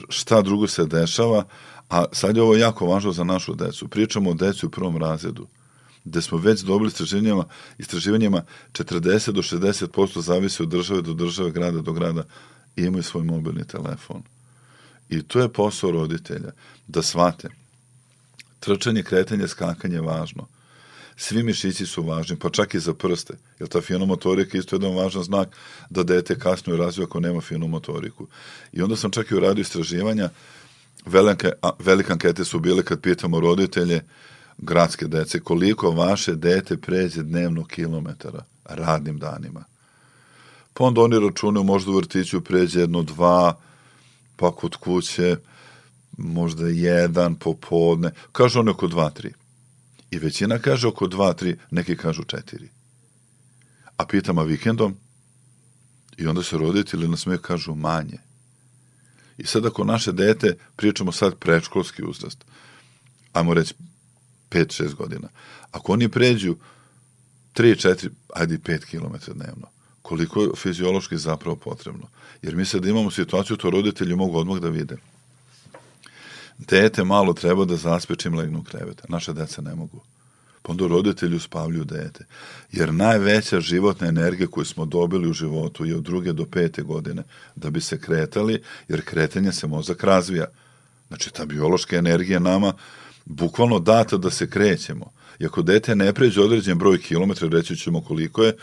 šta 0.10 0.41
drugo 0.41 0.67
se 0.67 0.86
dešava, 0.86 1.43
a 1.89 2.06
sad 2.12 2.36
je 2.36 2.41
ovo 2.41 2.56
jako 2.56 2.86
važno 2.86 3.12
za 3.12 3.23
našu 3.23 3.56
decu. 3.56 3.88
Pričamo 3.88 4.30
o 4.30 4.34
deci 4.34 4.65
u 4.65 4.69
prvom 4.69 4.97
razredu 4.97 5.47
gde 6.10 6.21
smo 6.21 6.38
već 6.38 6.62
dobili 6.62 6.88
istraživanjima, 6.88 7.45
istraživanjima 7.78 8.43
40 8.71 9.32
do 9.32 9.41
60% 9.41 10.21
zavisi 10.21 10.63
od 10.63 10.69
države 10.69 11.02
do 11.02 11.13
države, 11.13 11.52
grada 11.52 11.82
do 11.82 11.93
grada 11.93 12.23
i 12.75 12.84
imaju 12.84 13.04
svoj 13.04 13.23
mobilni 13.23 13.67
telefon. 13.67 14.23
I 15.10 15.21
to 15.21 15.39
je 15.39 15.54
posao 15.54 15.91
roditelja, 15.91 16.52
da 16.88 17.02
shvate. 17.02 17.49
Trčanje, 18.60 19.04
kretanje, 19.04 19.47
skakanje 19.47 19.95
je 19.95 20.02
važno. 20.02 20.47
Svi 21.17 21.43
mišići 21.43 21.86
su 21.86 22.04
važni, 22.04 22.36
pa 22.39 22.49
čak 22.49 22.73
i 22.73 22.80
za 22.80 22.93
prste. 22.93 23.34
Jer 23.60 23.69
ta 23.69 23.82
fina 23.82 24.06
motorika 24.06 24.58
isto 24.58 24.75
je 24.75 24.78
jedan 24.78 24.97
važan 24.97 25.23
znak 25.23 25.49
da 25.89 26.04
dete 26.04 26.39
kasno 26.39 26.75
razvija 26.75 27.06
ako 27.06 27.19
nema 27.19 27.41
finu 27.41 27.67
motoriku. 27.67 28.28
I 28.71 28.82
onda 28.82 28.95
sam 28.95 29.12
čak 29.12 29.32
i 29.32 29.36
uradio 29.36 29.62
istraživanja, 29.62 30.30
velike, 31.05 31.51
velike 31.79 32.12
ankete 32.13 32.45
su 32.45 32.59
bile 32.59 32.83
kad 32.83 33.01
pitamo 33.01 33.39
roditelje, 33.39 34.01
gradske 34.57 35.07
dece, 35.07 35.39
koliko 35.39 35.91
vaše 35.91 36.35
dete 36.35 36.77
pređe 36.77 37.23
dnevno 37.23 37.65
kilometara. 37.65 38.43
radnim 38.65 39.17
danima. 39.19 39.63
Pa 40.73 40.83
onda 40.83 41.01
oni 41.01 41.19
računaju 41.19 41.63
možda 41.63 41.91
u 41.91 41.95
vrtiću 41.95 42.41
pređe 42.41 42.79
jedno 42.79 43.03
dva, 43.03 43.59
pa 44.35 44.51
kod 44.51 44.75
kuće 44.75 45.38
možda 46.17 46.67
jedan 46.67 47.35
popodne, 47.35 48.12
kažu 48.31 48.59
oni 48.59 48.69
oko 48.69 48.88
dva, 48.88 49.09
tri. 49.09 49.33
I 50.12 50.19
većina 50.19 50.59
kaže 50.59 50.88
oko 50.88 51.07
dva, 51.07 51.33
tri, 51.33 51.57
neki 51.71 51.97
kažu 51.97 52.23
četiri. 52.23 52.69
A 53.97 54.05
pitam, 54.05 54.38
a 54.38 54.43
vikendom? 54.43 54.95
I 56.17 56.27
onda 56.27 56.43
se 56.43 56.57
roditelji 56.57 57.07
na 57.07 57.17
smeh 57.17 57.41
kažu 57.41 57.75
manje. 57.75 58.17
I 59.39 59.45
sad 59.45 59.65
ako 59.65 59.84
naše 59.84 60.12
dete, 60.12 60.58
pričamo 60.75 61.12
sad 61.12 61.36
predškolski 61.36 62.04
uzrast, 62.04 62.45
ajmo 63.34 63.54
reći 63.54 63.73
5-6 64.49 64.93
godina, 64.95 65.28
ako 65.71 65.93
oni 65.93 66.10
pređu 66.10 66.56
3-4, 67.56 68.10
ajde 68.34 68.58
5 68.58 68.86
km 68.86 69.32
dnevno, 69.32 69.67
koliko 70.02 70.41
je 70.41 70.49
fiziološki 70.56 71.17
zapravo 71.17 71.56
potrebno. 71.56 72.08
Jer 72.41 72.56
mi 72.56 72.65
sad 72.65 72.86
imamo 72.86 73.12
situaciju, 73.12 73.58
to 73.58 73.69
roditelji 73.69 74.15
mogu 74.15 74.38
odmah 74.38 74.60
da 74.60 74.69
vide. 74.69 74.97
Dete 76.58 77.04
malo 77.04 77.34
treba 77.34 77.65
da 77.65 77.75
zaspe 77.75 78.15
čim 78.15 78.36
legnu 78.36 78.63
kreveta. 78.63 79.04
Naša 79.10 79.34
deca 79.34 79.62
ne 79.62 79.75
mogu. 79.75 80.02
Pa 80.62 80.72
onda 80.72 80.88
roditelji 80.88 81.36
uspavljuju 81.36 81.84
dete. 81.84 82.26
Jer 82.72 82.93
najveća 82.93 83.60
životna 83.60 84.08
energija 84.08 84.48
koju 84.48 84.65
smo 84.65 84.86
dobili 84.86 85.30
u 85.30 85.34
životu 85.34 85.86
je 85.86 85.95
od 85.95 86.04
druge 86.04 86.34
do 86.34 86.45
pete 86.45 86.82
godine 86.82 87.24
da 87.56 87.69
bi 87.69 87.82
se 87.82 88.00
kretali, 88.00 88.62
jer 88.88 89.06
kretanje 89.06 89.52
se 89.52 89.67
mozak 89.67 90.04
razvija. 90.04 90.45
Znači, 91.08 91.34
ta 91.34 91.45
biološka 91.45 91.95
energija 91.95 92.39
nama 92.39 92.74
bukvalno 93.26 93.80
data 93.80 94.17
da 94.17 94.30
se 94.30 94.50
krećemo. 94.50 95.12
I 95.39 95.45
ako 95.45 95.62
dete 95.62 95.95
ne 95.95 96.13
pređe 96.13 96.41
određen 96.41 96.78
broj 96.78 97.02
kilometra, 97.02 97.48
reći 97.48 97.76
ćemo 97.76 98.02
koliko 98.02 98.43
je, 98.43 98.56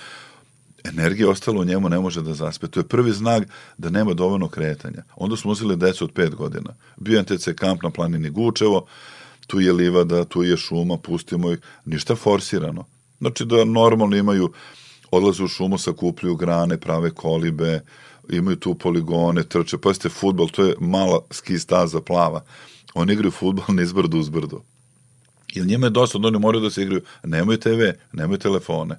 energija 0.84 1.30
ostala 1.30 1.60
u 1.60 1.64
njemu 1.64 1.88
ne 1.88 2.00
može 2.00 2.22
da 2.22 2.34
zaspe. 2.34 2.66
To 2.66 2.80
je 2.80 2.88
prvi 2.88 3.12
znak 3.12 3.48
da 3.78 3.90
nema 3.90 4.14
dovoljno 4.14 4.48
kretanja. 4.48 5.02
Onda 5.16 5.36
smo 5.36 5.50
uzeli 5.50 5.76
decu 5.76 6.04
od 6.04 6.12
pet 6.12 6.34
godina. 6.34 6.74
Bio 6.96 7.22
NTC 7.22 7.48
kamp 7.56 7.82
na 7.82 7.90
planini 7.90 8.30
Gučevo, 8.30 8.86
tu 9.46 9.60
je 9.60 9.72
livada, 9.72 10.24
tu 10.24 10.42
je 10.42 10.56
šuma, 10.56 10.96
pustimo 10.96 11.52
ih, 11.52 11.58
ništa 11.84 12.16
forsirano. 12.16 12.84
Znači 13.18 13.44
da 13.44 13.64
normalno 13.64 14.16
imaju, 14.16 14.52
odlaze 15.10 15.44
u 15.44 15.48
šumu, 15.48 15.78
sakupljuju 15.78 16.36
grane, 16.36 16.80
prave 16.80 17.10
kolibe, 17.10 17.80
imaju 18.28 18.56
tu 18.56 18.74
poligone, 18.74 19.42
trče, 19.42 19.78
pa 19.78 19.94
ste 19.94 20.08
futbol, 20.08 20.48
to 20.48 20.64
je 20.64 20.74
mala 20.80 21.20
ski 21.30 21.58
staza 21.58 22.00
plava. 22.00 22.44
Oni 22.94 23.12
igraju 23.12 23.30
futbol 23.30 23.64
niz 23.68 23.92
brdo 23.92 24.18
uz 24.18 24.28
brdo. 24.28 24.62
Jer 25.54 25.66
njima 25.66 25.86
je 25.86 25.90
dosta, 25.90 26.18
da 26.18 26.28
oni 26.28 26.38
moraju 26.38 26.62
da 26.62 26.70
se 26.70 26.82
igraju, 26.82 27.02
nemaju 27.24 27.58
TV, 27.58 27.82
nemaju 28.12 28.38
telefone. 28.38 28.98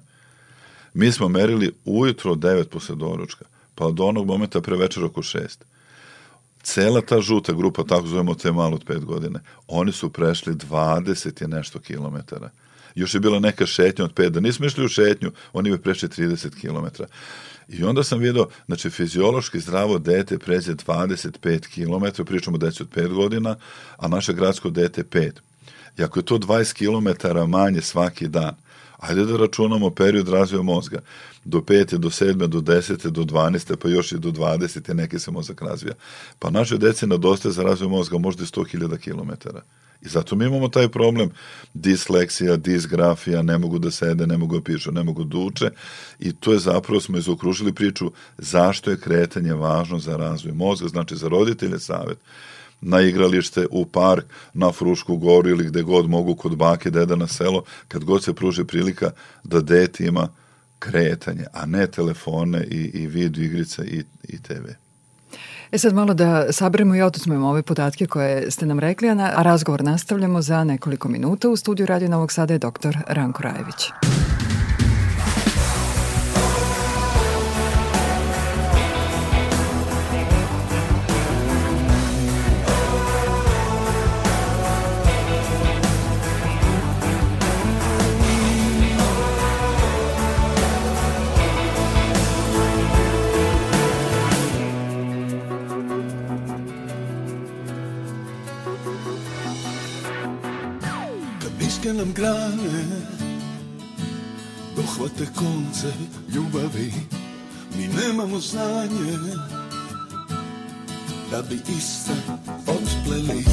Mi 0.94 1.12
smo 1.12 1.28
merili 1.28 1.72
ujutro 1.84 2.32
od 2.32 2.38
9 2.38 2.64
posle 2.64 2.96
doručka, 2.96 3.44
pa 3.74 3.90
do 3.90 4.04
onog 4.04 4.26
momenta 4.26 4.60
pre 4.60 4.76
večera 4.76 5.06
oko 5.06 5.22
6 5.22 5.46
cela 6.62 7.00
ta 7.00 7.20
žuta 7.20 7.52
grupa, 7.52 7.84
tako 7.84 8.06
zovemo 8.06 8.34
te 8.34 8.52
malo 8.52 8.74
od 8.74 8.84
pet 8.84 9.04
godine, 9.04 9.40
oni 9.66 9.92
su 9.92 10.12
prešli 10.12 10.54
20 10.54 11.44
i 11.44 11.48
nešto 11.48 11.78
kilometara. 11.78 12.50
Još 12.94 13.14
je 13.14 13.20
bila 13.20 13.38
neka 13.40 13.66
šetnja 13.66 14.04
od 14.04 14.14
pet, 14.14 14.32
da 14.32 14.40
nismo 14.40 14.66
išli 14.66 14.84
u 14.84 14.88
šetnju, 14.88 15.32
oni 15.52 15.70
bi 15.70 15.78
prešli 15.78 16.08
30 16.08 16.60
kilometara. 16.60 17.08
I 17.68 17.84
onda 17.84 18.04
sam 18.04 18.18
vidio, 18.18 18.48
znači, 18.66 18.90
fiziološki 18.90 19.60
zdravo 19.60 19.98
dete 19.98 20.38
pređe 20.38 20.74
25 20.74 21.66
km, 21.68 22.22
pričamo 22.22 22.54
o 22.54 22.58
deci 22.58 22.82
od 22.82 22.88
5 22.94 23.08
godina, 23.08 23.56
a 23.96 24.08
naše 24.08 24.32
gradsko 24.32 24.70
dete 24.70 25.02
5. 25.02 25.30
I 25.98 26.02
ako 26.02 26.18
je 26.18 26.24
to 26.24 26.38
20 26.38 26.72
km 26.74 27.50
manje 27.50 27.80
svaki 27.80 28.28
dan, 28.28 28.56
ajde 28.98 29.24
da 29.24 29.36
računamo 29.36 29.90
period 29.90 30.28
razvoja 30.28 30.62
mozga 30.62 31.00
do 31.44 31.60
5. 31.60 31.96
do 31.96 32.08
7. 32.08 32.46
do 32.46 32.60
10. 32.60 33.10
do 33.10 33.22
12. 33.22 33.76
pa 33.76 33.88
još 33.88 34.12
i 34.12 34.18
do 34.18 34.30
20. 34.30 34.94
neke 34.94 35.18
se 35.18 35.30
mozak 35.30 35.62
razvija. 35.62 35.94
Pa 36.38 36.50
naše 36.50 36.78
dece 36.78 37.06
nadostaje 37.06 37.52
za 37.52 37.62
razvoj 37.62 37.88
mozga 37.88 38.18
možda 38.18 38.44
100.000 38.44 38.98
km. 38.98 39.48
I 40.02 40.08
zato 40.08 40.36
mi 40.36 40.44
imamo 40.44 40.68
taj 40.68 40.88
problem 40.88 41.30
disleksija, 41.74 42.56
disgrafija, 42.56 43.42
ne 43.42 43.58
mogu 43.58 43.78
da 43.78 43.90
sede, 43.90 44.26
ne 44.26 44.38
mogu 44.38 44.58
da 44.58 44.62
pišu, 44.62 44.92
ne 44.92 45.04
mogu 45.04 45.24
da 45.24 45.38
uče 45.38 45.70
i 46.18 46.32
to 46.32 46.52
je 46.52 46.58
zapravo 46.58 47.00
smo 47.00 47.18
izokružili 47.18 47.72
priču 47.72 48.12
zašto 48.38 48.90
je 48.90 49.00
kretanje 49.00 49.54
važno 49.54 49.98
za 49.98 50.16
razvoj 50.16 50.52
mozga, 50.52 50.88
znači 50.88 51.16
za 51.16 51.28
roditelje 51.28 51.78
savet 51.78 52.18
na 52.80 53.00
igralište, 53.00 53.66
u 53.70 53.86
park, 53.86 54.24
na 54.54 54.72
Frušku 54.72 55.16
goru 55.16 55.48
ili 55.48 55.64
gde 55.64 55.82
god 55.82 56.08
mogu 56.08 56.34
kod 56.34 56.56
bake, 56.56 56.90
deda 56.90 57.16
na 57.16 57.26
selo, 57.26 57.62
kad 57.88 58.04
god 58.04 58.24
se 58.24 58.32
pruže 58.32 58.64
prilika 58.64 59.10
da 59.44 59.60
dete 59.60 60.06
ima 60.06 60.28
kretanje, 60.78 61.44
a 61.52 61.66
ne 61.66 61.86
telefone 61.86 62.64
i, 62.64 62.90
i 62.94 63.06
video 63.06 63.44
igrice 63.44 63.82
i, 63.82 64.04
i 64.22 64.42
TV. 64.42 64.68
E 65.72 65.78
sad 65.78 65.94
malo 65.94 66.14
da 66.14 66.52
saberemo 66.52 66.94
i 66.94 67.02
otuzmemo 67.02 67.48
ove 67.48 67.62
podatke 67.62 68.06
koje 68.06 68.50
ste 68.50 68.66
nam 68.66 68.78
rekli, 68.78 69.08
a 69.08 69.42
razgovor 69.42 69.84
nastavljamo 69.84 70.42
za 70.42 70.64
nekoliko 70.64 71.08
minuta. 71.08 71.48
U 71.48 71.56
studiju 71.56 71.86
Radio 71.86 72.08
Novog 72.08 72.32
Sada 72.32 72.54
je 72.54 72.58
dr. 72.58 72.96
Ranko 73.06 73.42
Rajević. 73.42 73.90
Dohvate 105.18 105.38
konce 105.38 105.92
ljubavi 106.34 106.92
Mi 107.76 107.88
nemamo 107.88 108.40
znanje 108.40 109.18
Da 111.30 111.42
bi 111.42 111.54
iste 111.54 112.12
odpleli 112.66 113.44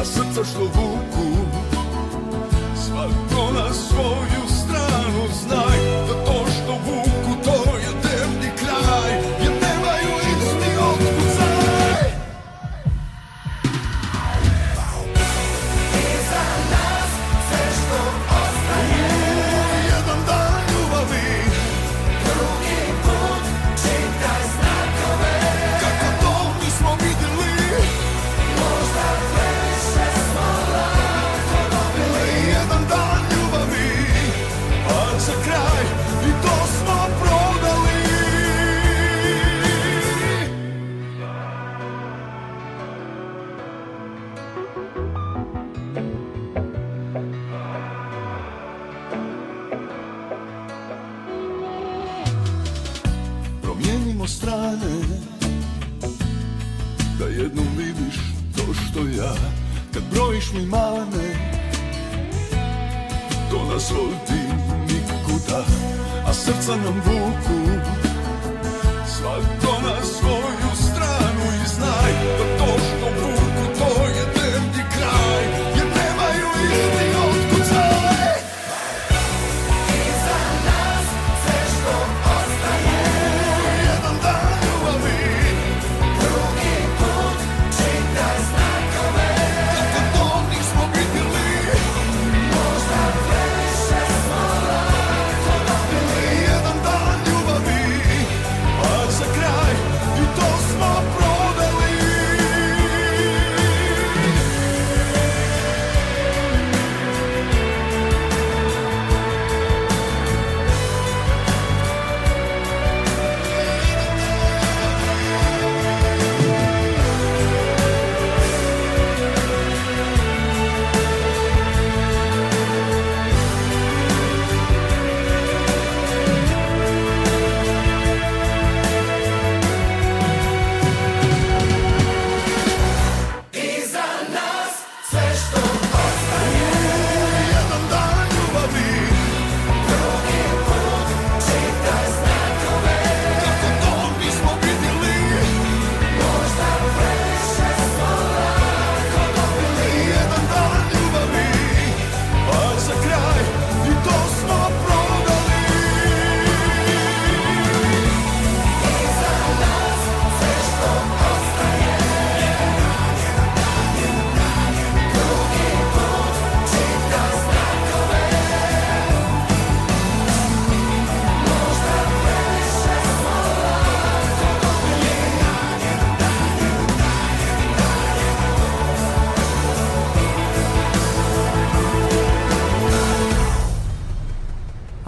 A 0.00 0.04
srca 0.04 0.44
što 0.50 0.60
vuku 0.60 1.36
Svako 2.86 3.52
na 3.52 3.74
svoju 3.74 4.48
stranu 4.48 5.28
Znaj 5.42 5.97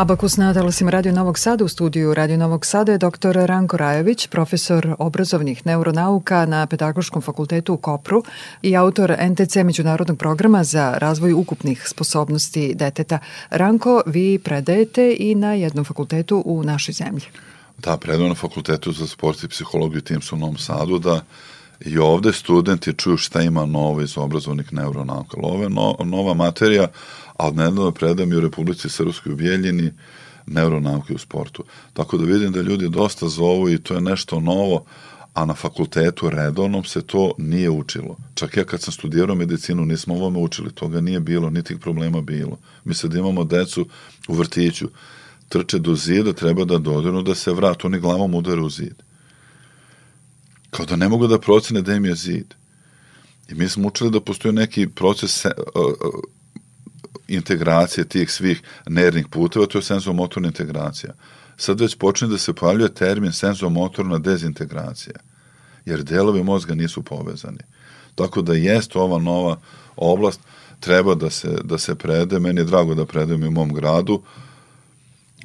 Abakus 0.00 0.36
na 0.36 0.54
talasima 0.54 0.90
Radio 0.90 1.12
Novog 1.12 1.38
Sada 1.38 1.64
u 1.64 1.68
studiju 1.68 2.14
Radio 2.14 2.36
Novog 2.36 2.66
Sada 2.66 2.92
je 2.92 2.98
dr. 2.98 3.32
Ranko 3.32 3.76
Rajović, 3.76 4.26
profesor 4.26 4.94
obrazovnih 4.98 5.66
neuronauka 5.66 6.46
na 6.46 6.66
Pedagoškom 6.66 7.22
fakultetu 7.22 7.74
u 7.74 7.76
Kopru 7.76 8.22
i 8.62 8.76
autor 8.76 9.16
NTC 9.30 9.56
Međunarodnog 9.56 10.18
programa 10.18 10.64
za 10.64 10.94
razvoj 10.98 11.32
ukupnih 11.32 11.88
sposobnosti 11.88 12.74
deteta. 12.74 13.18
Ranko, 13.50 14.02
vi 14.06 14.38
predajete 14.38 15.16
i 15.18 15.34
na 15.34 15.52
jednom 15.52 15.84
fakultetu 15.84 16.42
u 16.46 16.62
našoj 16.62 16.92
zemlji. 16.92 17.24
Da, 17.78 17.96
predajem 17.96 18.28
na 18.28 18.34
fakultetu 18.34 18.92
za 18.92 19.06
sport 19.06 19.44
i 19.44 19.48
psihologiju 19.48 20.00
Timsu 20.00 20.36
u 20.36 20.38
Novom 20.38 20.58
Sadu, 20.58 20.98
da 20.98 21.20
i 21.80 21.98
ovde 21.98 22.32
studenti 22.32 22.94
čuju 22.94 23.16
šta 23.16 23.42
ima 23.42 23.66
novo 23.66 24.00
iz 24.00 24.18
obrazovnih 24.18 24.72
neuronauka. 24.72 25.36
Ovo 25.42 25.62
je 25.62 25.70
no, 25.70 25.96
nova 26.04 26.34
materija, 26.34 26.88
a 27.40 27.46
odnedavno 27.46 27.90
predajem 27.90 28.32
i 28.32 28.36
u 28.36 28.40
Republici 28.40 28.88
Srpskoj 28.88 29.32
u 29.32 29.36
Bijeljini 29.36 29.92
neuronauke 30.46 31.14
u 31.14 31.18
sportu. 31.18 31.64
Tako 31.92 32.18
da 32.18 32.24
vidim 32.24 32.52
da 32.52 32.60
ljudi 32.60 32.88
dosta 32.88 33.28
zovu 33.28 33.70
i 33.70 33.78
to 33.78 33.94
je 33.94 34.00
nešto 34.00 34.40
novo, 34.40 34.84
a 35.34 35.44
na 35.44 35.54
fakultetu 35.54 36.30
redovnom 36.30 36.84
se 36.84 37.02
to 37.02 37.32
nije 37.38 37.70
učilo. 37.70 38.16
Čak 38.34 38.56
ja 38.56 38.64
kad 38.64 38.82
sam 38.82 38.92
studirao 38.92 39.36
medicinu 39.36 39.84
nismo 39.84 40.14
ovome 40.14 40.38
učili, 40.38 40.72
toga 40.72 41.00
nije 41.00 41.20
bilo, 41.20 41.50
niti 41.50 41.80
problema 41.80 42.20
bilo. 42.20 42.58
Mi 42.84 42.94
sad 42.94 43.14
imamo 43.14 43.44
decu 43.44 43.86
u 44.28 44.34
vrtiću, 44.34 44.88
trče 45.48 45.78
do 45.78 45.94
zida, 45.94 46.32
treba 46.32 46.64
da 46.64 46.78
dodenu 46.78 47.22
da 47.22 47.34
se 47.34 47.52
vratu, 47.52 47.86
oni 47.86 48.00
glavom 48.00 48.34
udare 48.34 48.60
u 48.60 48.70
zid. 48.70 49.02
Kao 50.70 50.86
da 50.86 50.96
ne 50.96 51.08
mogu 51.08 51.26
da 51.26 51.38
procene 51.38 51.82
da 51.82 51.94
im 51.94 52.04
je 52.04 52.14
zid. 52.14 52.54
I 53.48 53.54
mi 53.54 53.68
smo 53.68 53.88
učili 53.88 54.10
da 54.10 54.20
postoji 54.20 54.54
neki 54.54 54.88
proces 54.88 55.46
integracije 57.30 58.04
tih 58.04 58.32
svih 58.32 58.62
nervnih 58.86 59.26
puteva, 59.30 59.66
to 59.66 59.78
je 59.78 59.82
senzomotorna 59.82 60.48
integracija. 60.48 61.12
Sad 61.56 61.80
već 61.80 61.96
počne 61.96 62.28
da 62.28 62.38
se 62.38 62.52
pojavljuje 62.52 62.94
termin 62.94 63.32
senzomotorna 63.32 64.18
dezintegracija, 64.18 65.16
jer 65.84 66.02
delovi 66.02 66.42
mozga 66.42 66.74
nisu 66.74 67.02
povezani. 67.02 67.58
Tako 68.14 68.42
da 68.42 68.54
jest 68.54 68.96
ova 68.96 69.18
nova 69.18 69.56
oblast, 69.96 70.40
treba 70.80 71.14
da 71.14 71.30
se, 71.30 71.58
da 71.64 71.78
se 71.78 71.94
prede, 71.94 72.38
meni 72.40 72.60
je 72.60 72.64
drago 72.64 72.94
da 72.94 73.06
predajem 73.06 73.44
u 73.44 73.50
mom 73.50 73.74
gradu, 73.74 74.22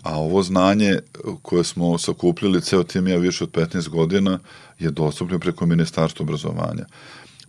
a 0.03 0.19
ovo 0.19 0.43
znanje 0.43 0.99
koje 1.41 1.63
smo 1.63 1.97
sakupljili 1.97 2.61
ceo 2.61 2.83
tim 2.83 3.07
ja 3.07 3.17
više 3.17 3.43
od 3.43 3.51
15 3.51 3.89
godina 3.89 4.39
je 4.79 4.91
dostupno 4.91 5.39
preko 5.39 5.65
Ministarstva 5.65 6.23
obrazovanja. 6.23 6.85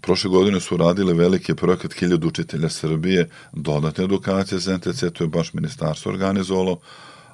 Prošle 0.06 0.30
godine 0.30 0.60
su 0.60 0.76
radile 0.76 1.14
veliki 1.14 1.54
projekat 1.54 1.90
1000 1.90 2.26
učitelja 2.26 2.68
Srbije, 2.68 3.28
dodatne 3.52 4.04
edukacije 4.04 4.58
za 4.58 4.76
NTC, 4.76 5.04
to 5.12 5.24
je 5.24 5.28
baš 5.28 5.52
ministarstvo 5.52 6.12
organizovalo, 6.12 6.78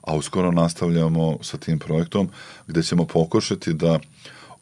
a 0.02 0.16
uskoro 0.16 0.50
nastavljamo 0.50 1.38
sa 1.42 1.56
tim 1.56 1.78
projektom 1.78 2.28
gde 2.66 2.82
ćemo 2.82 3.04
pokušati 3.04 3.72
da 3.72 4.00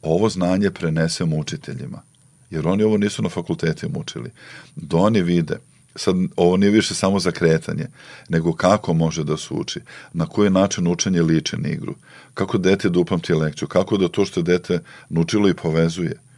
ovo 0.03 0.29
znanje 0.29 0.71
prenesemo 0.71 1.37
učiteljima. 1.37 2.03
Jer 2.51 2.69
oni 2.69 2.83
ovo 2.83 2.97
nisu 2.97 3.23
na 3.23 3.29
fakultetima 3.29 3.99
učili. 3.99 4.31
Da 4.77 4.97
oni 4.97 5.23
vide 5.23 5.59
sad 5.97 6.17
ovo 6.37 6.57
nije 6.57 6.71
više 6.71 6.95
samo 6.95 7.19
za 7.19 7.31
kretanje, 7.31 7.87
nego 8.29 8.53
kako 8.53 8.95
može 8.95 9.25
da 9.25 9.37
se 9.37 9.55
uči, 9.55 9.81
na 10.13 10.27
koji 10.27 10.51
način 10.51 10.87
učenje 10.87 11.23
liči 11.23 11.57
na 11.57 11.69
igru, 11.69 11.95
kako 12.35 12.59
dete 12.59 12.89
da 12.89 12.99
upamti 12.99 13.35
lekciju, 13.35 13.69
kako 13.69 13.97
da 13.97 14.09
to 14.09 14.25
što 14.25 14.41
je 14.41 14.45
dete 14.45 14.81
naučilo 15.09 15.49
i 15.49 15.55
povezuje. 15.55 16.30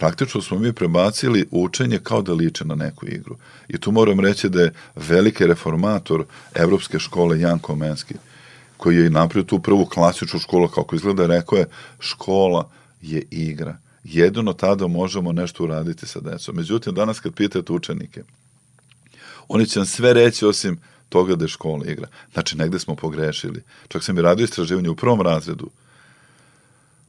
Praktično 0.00 0.42
smo 0.42 0.58
mi 0.58 0.72
prebacili 0.72 1.46
učenje 1.50 1.98
kao 2.02 2.22
da 2.22 2.32
liče 2.32 2.64
na 2.64 2.74
neku 2.74 3.06
igru. 3.06 3.36
I 3.68 3.78
tu 3.78 3.92
moram 3.92 4.20
reći 4.20 4.48
da 4.48 4.62
je 4.62 4.72
veliki 4.96 5.46
reformator 5.46 6.24
Evropske 6.54 6.98
škole 6.98 7.40
Jan 7.40 7.58
Komenski, 7.58 8.14
koji 8.76 8.96
je 8.96 9.10
napravio 9.10 9.44
tu 9.44 9.58
prvu 9.58 9.86
klasičnu 9.86 10.40
školu, 10.40 10.68
kako 10.68 10.96
izgleda, 10.96 11.26
rekao 11.26 11.58
je 11.58 11.66
škola 11.98 12.70
je 13.02 13.22
igra. 13.30 13.76
Jedino 14.04 14.52
tada 14.52 14.86
možemo 14.86 15.32
nešto 15.32 15.64
uraditi 15.64 16.06
sa 16.06 16.20
decom. 16.20 16.56
Međutim, 16.56 16.94
danas 16.94 17.20
kad 17.20 17.34
pitate 17.34 17.72
učenike, 17.72 18.22
oni 19.48 19.66
će 19.66 19.80
vam 19.80 19.86
sve 19.86 20.14
reći 20.14 20.46
osim 20.46 20.80
toga 21.08 21.34
da 21.34 21.44
je 21.44 21.48
škola 21.48 21.86
igra. 21.86 22.08
Znači, 22.32 22.56
negde 22.56 22.78
smo 22.78 22.94
pogrešili. 22.94 23.62
Čak 23.88 24.04
sam 24.04 24.18
i 24.18 24.22
radio 24.22 24.44
istraživanje 24.44 24.90
u 24.90 24.96
prvom 24.96 25.20
razredu. 25.20 25.70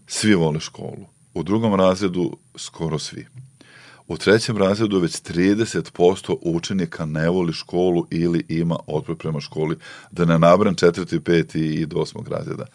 Svi 0.07 0.33
vole 0.33 0.59
školu. 0.59 1.20
U 1.33 1.43
drugom 1.43 1.75
razredu 1.75 2.37
skoro 2.55 2.99
svi. 2.99 3.27
U 4.07 4.17
trećem 4.17 4.57
razredu 4.57 4.99
već 4.99 5.11
30% 5.11 6.35
učenika 6.41 7.05
ne 7.05 7.29
voli 7.29 7.53
školu 7.53 8.07
ili 8.09 8.45
ima 8.49 8.77
otpor 8.87 9.15
prema 9.17 9.39
školi, 9.39 9.77
da 10.11 10.25
ne 10.25 10.39
nabram 10.39 10.75
četvrti, 10.75 11.19
peti 11.19 11.59
i 11.59 11.85
do 11.85 11.97
osmog 11.97 12.27
razreda. 12.27 12.65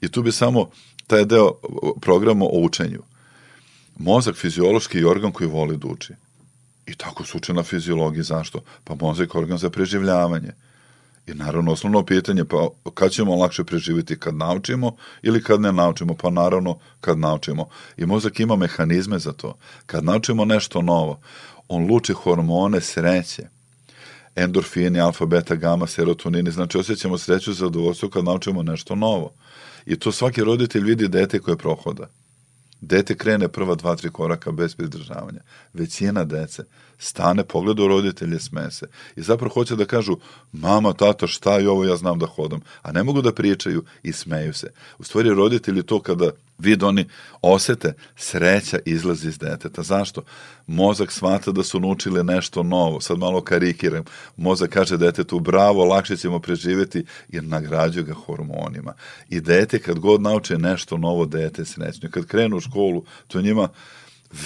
I 0.00 0.08
tu 0.08 0.22
bi 0.22 0.32
samo 0.32 0.70
taj 1.06 1.24
deo 1.24 1.52
programa 2.00 2.44
o 2.44 2.60
učenju. 2.60 3.02
Mozak 3.98 4.36
fiziološki 4.36 4.98
je 4.98 5.08
organ 5.08 5.32
koji 5.32 5.50
voli 5.50 5.76
da 5.76 5.88
uči. 5.88 6.12
I 6.86 6.94
tako 6.94 7.24
se 7.24 7.36
uče 7.36 7.52
na 7.54 7.62
fiziologiji. 7.62 8.22
Zašto? 8.22 8.60
Pa 8.84 8.94
mozak 8.94 9.34
je 9.34 9.40
organ 9.40 9.58
za 9.58 9.70
preživljavanje. 9.70 10.52
I 11.26 11.34
naravno 11.34 11.72
osnovno 11.72 12.04
pitanje, 12.04 12.44
pa 12.44 12.68
kad 12.94 13.10
ćemo 13.10 13.36
lakše 13.36 13.64
preživiti, 13.64 14.18
kad 14.18 14.34
naučimo 14.34 14.96
ili 15.22 15.42
kad 15.42 15.60
ne 15.60 15.72
naučimo? 15.72 16.14
Pa 16.14 16.30
naravno 16.30 16.78
kad 17.00 17.18
naučimo. 17.18 17.68
I 17.96 18.06
mozak 18.06 18.40
ima 18.40 18.56
mehanizme 18.56 19.18
za 19.18 19.32
to. 19.32 19.58
Kad 19.86 20.04
naučimo 20.04 20.44
nešto 20.44 20.82
novo, 20.82 21.20
on 21.68 21.86
luči 21.90 22.12
hormone 22.12 22.80
sreće, 22.80 23.42
endorfini, 24.36 25.00
alfa, 25.00 25.26
beta, 25.26 25.54
gama, 25.54 25.86
serotonini, 25.86 26.50
znači 26.50 26.78
osjećamo 26.78 27.18
sreću 27.18 27.50
i 27.50 27.54
zadovoljstvo 27.54 28.08
kad 28.08 28.24
naučimo 28.24 28.62
nešto 28.62 28.94
novo. 28.94 29.32
I 29.86 29.98
to 29.98 30.12
svaki 30.12 30.44
roditelj 30.44 30.84
vidi 30.84 31.08
dete 31.08 31.38
koje 31.38 31.56
prohoda. 31.56 32.08
Dete 32.82 33.14
krene 33.14 33.48
prva 33.48 33.74
dva, 33.74 33.96
tri 33.96 34.10
koraka 34.10 34.52
bez 34.52 34.74
pridržavanja. 34.74 35.40
Većina 35.72 36.24
dece 36.24 36.64
stane, 36.98 37.44
pogleda 37.44 37.82
u 37.82 37.88
roditelje, 37.88 38.40
smese. 38.40 38.86
I 39.16 39.22
zapravo 39.22 39.54
hoće 39.54 39.76
da 39.76 39.84
kažu, 39.84 40.16
mama, 40.52 40.92
tata, 40.92 41.26
šta 41.26 41.58
je 41.58 41.68
ovo, 41.68 41.84
ja 41.84 41.96
znam 41.96 42.18
da 42.18 42.26
hodam. 42.26 42.60
A 42.82 42.92
ne 42.92 43.02
mogu 43.02 43.22
da 43.22 43.32
pričaju 43.32 43.84
i 44.02 44.12
smeju 44.12 44.52
se. 44.54 44.72
U 44.98 45.04
stvari, 45.04 45.30
roditelji 45.30 45.82
to 45.82 46.00
kada 46.00 46.30
vid 46.58 46.82
oni 46.82 47.08
osete, 47.42 47.94
sreća 48.16 48.78
izlazi 48.84 49.28
iz 49.28 49.38
deteta. 49.38 49.82
Zašto? 49.82 50.22
Mozak 50.72 51.12
smata 51.12 51.52
da 51.52 51.62
su 51.62 51.80
naučili 51.80 52.24
nešto 52.24 52.62
novo. 52.62 53.00
Sad 53.00 53.18
malo 53.18 53.40
karikiram. 53.40 54.04
Mozak 54.36 54.70
kaže 54.70 54.96
detetu, 54.96 55.40
bravo, 55.40 55.84
lakše 55.84 56.16
ćemo 56.16 56.38
preživeti 56.38 57.04
jer 57.28 57.44
nagrađuje 57.44 58.04
ga 58.04 58.14
hormonima. 58.14 58.94
I 59.28 59.40
dete 59.40 59.78
kad 59.78 59.98
god 59.98 60.22
nauče 60.22 60.58
nešto 60.58 60.96
novo, 60.96 61.26
dete 61.26 61.64
srećno. 61.64 62.08
Kad 62.10 62.26
krenu 62.26 62.56
u 62.56 62.60
školu, 62.60 63.04
to 63.28 63.40
njima 63.40 63.68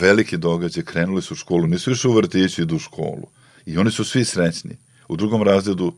veliki 0.01 0.37
događaj, 0.37 0.85
krenuli 0.85 1.23
su 1.23 1.35
u 1.35 1.37
školu, 1.37 1.67
nisu 1.67 1.91
više 1.91 2.09
u 2.09 2.13
vrtiću, 2.13 2.63
idu 2.63 2.77
u 2.77 2.79
školu. 2.79 3.27
I 3.67 3.79
oni 3.79 3.91
su 3.91 4.05
svi 4.05 4.25
srećni. 4.25 4.77
U 5.09 5.17
drugom 5.17 5.43
razredu 5.43 5.95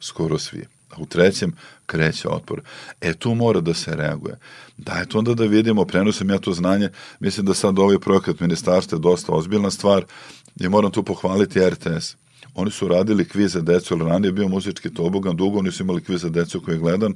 skoro 0.00 0.38
svi. 0.38 0.66
A 0.90 0.96
u 0.98 1.06
trećem 1.06 1.52
kreće 1.86 2.28
otpor. 2.28 2.62
E, 3.00 3.14
tu 3.14 3.34
mora 3.34 3.60
da 3.60 3.74
se 3.74 3.96
reaguje. 3.96 4.38
Dajte 4.76 5.18
onda 5.18 5.34
da 5.34 5.44
vidimo, 5.44 5.84
prenosim 5.84 6.30
ja 6.30 6.38
to 6.38 6.52
znanje, 6.52 6.88
mislim 7.20 7.46
da 7.46 7.54
sad 7.54 7.78
ovaj 7.78 7.98
projekat 7.98 8.40
ministarstva 8.40 8.96
je 8.96 9.02
dosta 9.02 9.32
ozbiljna 9.32 9.70
stvar 9.70 10.04
i 10.60 10.68
moram 10.68 10.90
tu 10.90 11.02
pohvaliti 11.02 11.60
RTS. 11.60 12.16
Oni 12.54 12.70
su 12.70 12.88
radili 12.88 13.28
kviz 13.28 13.52
za 13.52 13.60
decu, 13.60 13.94
ali 13.94 14.04
ranije 14.04 14.28
je 14.28 14.32
bio 14.32 14.48
muzički 14.48 14.94
tobogan, 14.94 15.36
dugo 15.36 15.58
oni 15.58 15.72
su 15.72 15.82
imali 15.82 16.04
kviz 16.04 16.20
za 16.20 16.28
decu 16.28 16.60
koji 16.60 16.74
je 16.74 16.78
gledan 16.78 17.14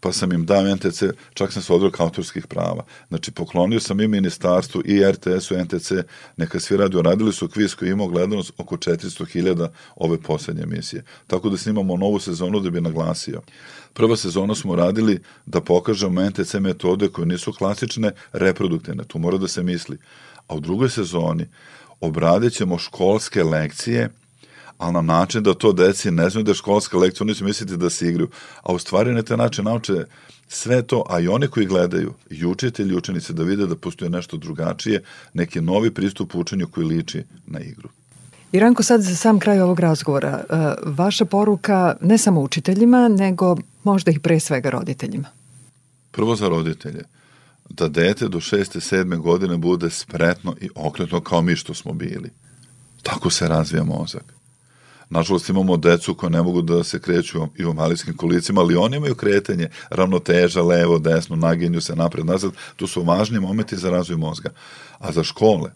pa 0.00 0.12
sam 0.12 0.32
im 0.32 0.46
dao 0.46 0.74
NTC, 0.74 1.02
čak 1.34 1.52
sam 1.52 1.62
se 1.62 1.72
odrekao 1.72 2.06
autorskih 2.06 2.46
prava. 2.46 2.84
Znači, 3.08 3.30
poklonio 3.30 3.80
sam 3.80 4.00
i 4.00 4.08
ministarstvu 4.08 4.82
i 4.84 5.04
RTS-u, 5.04 5.56
NTC, 5.64 5.92
neka 6.36 6.60
svi 6.60 6.76
radio, 6.76 7.02
radili 7.02 7.32
su 7.32 7.48
kviz 7.48 7.74
koji 7.74 7.90
imao 7.90 8.08
gledanost 8.08 8.52
oko 8.58 8.76
400.000 8.76 9.68
ove 9.96 10.22
poslednje 10.22 10.62
emisije. 10.62 11.04
Tako 11.26 11.50
da 11.50 11.56
snimamo 11.56 11.96
novu 11.96 12.18
sezonu 12.18 12.60
da 12.60 12.70
bi 12.70 12.80
naglasio. 12.80 13.42
Prva 13.92 14.16
sezona 14.16 14.54
smo 14.54 14.76
radili 14.76 15.20
da 15.46 15.60
pokažemo 15.60 16.30
NTC 16.30 16.54
metode 16.54 17.08
koje 17.08 17.26
nisu 17.26 17.52
klasične, 17.52 18.12
reproduktivne, 18.32 19.04
tu 19.04 19.18
mora 19.18 19.38
da 19.38 19.48
se 19.48 19.62
misli. 19.62 19.98
A 20.46 20.54
u 20.54 20.60
drugoj 20.60 20.90
sezoni 20.90 21.48
obradit 22.00 22.52
ćemo 22.52 22.78
školske 22.78 23.44
lekcije 23.44 24.10
ali 24.78 24.92
na 24.92 25.00
način 25.00 25.42
da 25.42 25.54
to 25.54 25.72
deci 25.72 26.10
ne 26.10 26.30
znaju 26.30 26.44
da 26.44 26.50
je 26.50 26.54
školska 26.54 26.98
lekcija, 26.98 27.24
oni 27.24 27.34
će 27.34 27.44
misliti 27.44 27.76
da 27.76 27.90
se 27.90 28.08
igraju, 28.08 28.28
a 28.62 28.72
u 28.72 28.78
stvari 28.78 29.12
na 29.12 29.22
taj 29.22 29.36
način 29.36 29.64
nauče 29.64 30.04
sve 30.48 30.82
to, 30.82 31.04
a 31.08 31.20
i 31.20 31.28
oni 31.28 31.48
koji 31.48 31.66
gledaju, 31.66 32.14
i 32.30 32.46
učitelji 32.46 32.92
i 32.92 32.96
učenice, 32.96 33.32
da 33.32 33.42
vide 33.42 33.66
da 33.66 33.76
postoje 33.76 34.10
nešto 34.10 34.36
drugačije, 34.36 35.02
neki 35.34 35.60
novi 35.60 35.90
pristup 35.90 36.34
učenju 36.34 36.68
koji 36.68 36.86
liči 36.86 37.24
na 37.46 37.60
igru. 37.60 37.88
Iranko, 38.52 38.82
sad 38.82 39.02
za 39.02 39.16
sam 39.16 39.38
kraj 39.38 39.60
ovog 39.60 39.80
razgovora, 39.80 40.28
e, 40.28 40.74
vaša 40.86 41.24
poruka 41.24 41.96
ne 42.00 42.18
samo 42.18 42.40
učiteljima, 42.40 43.08
nego 43.08 43.56
možda 43.84 44.10
i 44.10 44.18
pre 44.18 44.40
svega 44.40 44.70
roditeljima. 44.70 45.28
Prvo 46.10 46.36
za 46.36 46.48
roditelje, 46.48 47.04
da 47.68 47.88
dete 47.88 48.28
do 48.28 48.40
šeste, 48.40 48.80
sedme 48.80 49.16
godine 49.16 49.56
bude 49.56 49.90
spretno 49.90 50.54
i 50.60 50.68
okretno 50.74 51.20
kao 51.20 51.42
mi 51.42 51.56
što 51.56 51.74
smo 51.74 51.92
bili. 51.92 52.30
Tako 53.02 53.30
se 53.30 53.48
razvija 53.48 53.84
mozak 53.84 54.37
Nažalost 55.10 55.48
imamo 55.48 55.76
decu 55.76 56.14
koja 56.14 56.30
ne 56.30 56.42
mogu 56.42 56.62
da 56.62 56.84
se 56.84 57.00
kreću 57.00 57.46
i 57.56 57.64
u 57.64 57.74
malijskim 57.74 58.16
kolicima, 58.16 58.60
ali 58.60 58.76
oni 58.76 58.96
imaju 58.96 59.14
kretanje, 59.14 59.68
ravnoteža, 59.90 60.62
levo, 60.62 60.98
desno, 60.98 61.36
naginju 61.36 61.80
se 61.80 61.96
napred, 61.96 62.26
nazad. 62.26 62.52
To 62.76 62.86
su 62.86 63.02
važni 63.02 63.40
momenti 63.40 63.76
za 63.76 63.90
razvoj 63.90 64.16
mozga. 64.16 64.50
A 64.98 65.12
za 65.12 65.24
škole, 65.24 65.70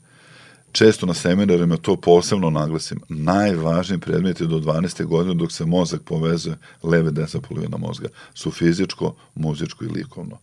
često 0.72 1.06
na 1.06 1.14
seminarima 1.14 1.76
to 1.76 1.96
posebno 1.96 2.50
naglasim, 2.50 3.00
najvažniji 3.08 4.00
predmeti 4.00 4.46
do 4.46 4.58
12. 4.58 5.04
godine 5.04 5.34
dok 5.34 5.52
se 5.52 5.64
mozak 5.64 6.02
povezuje 6.02 6.56
leve 6.82 7.10
desna 7.10 7.40
polovina 7.40 7.76
mozga 7.76 8.08
su 8.34 8.50
fizičko, 8.50 9.14
muzičko 9.34 9.84
i 9.84 9.88
likovno. 9.88 10.38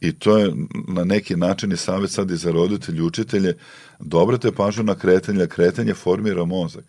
I 0.00 0.12
to 0.12 0.38
je 0.38 0.52
na 0.88 1.04
neki 1.04 1.36
način 1.36 1.72
i 1.72 1.76
savjet 1.76 2.10
sad 2.10 2.30
i 2.30 2.36
za 2.36 2.50
roditelje 2.50 3.02
učitelje, 3.02 3.56
dobrate 3.98 4.52
pažnju 4.52 4.82
na 4.82 4.94
kretanje, 4.94 5.46
kretanje 5.46 5.94
formira 5.94 6.44
mozak. 6.44 6.84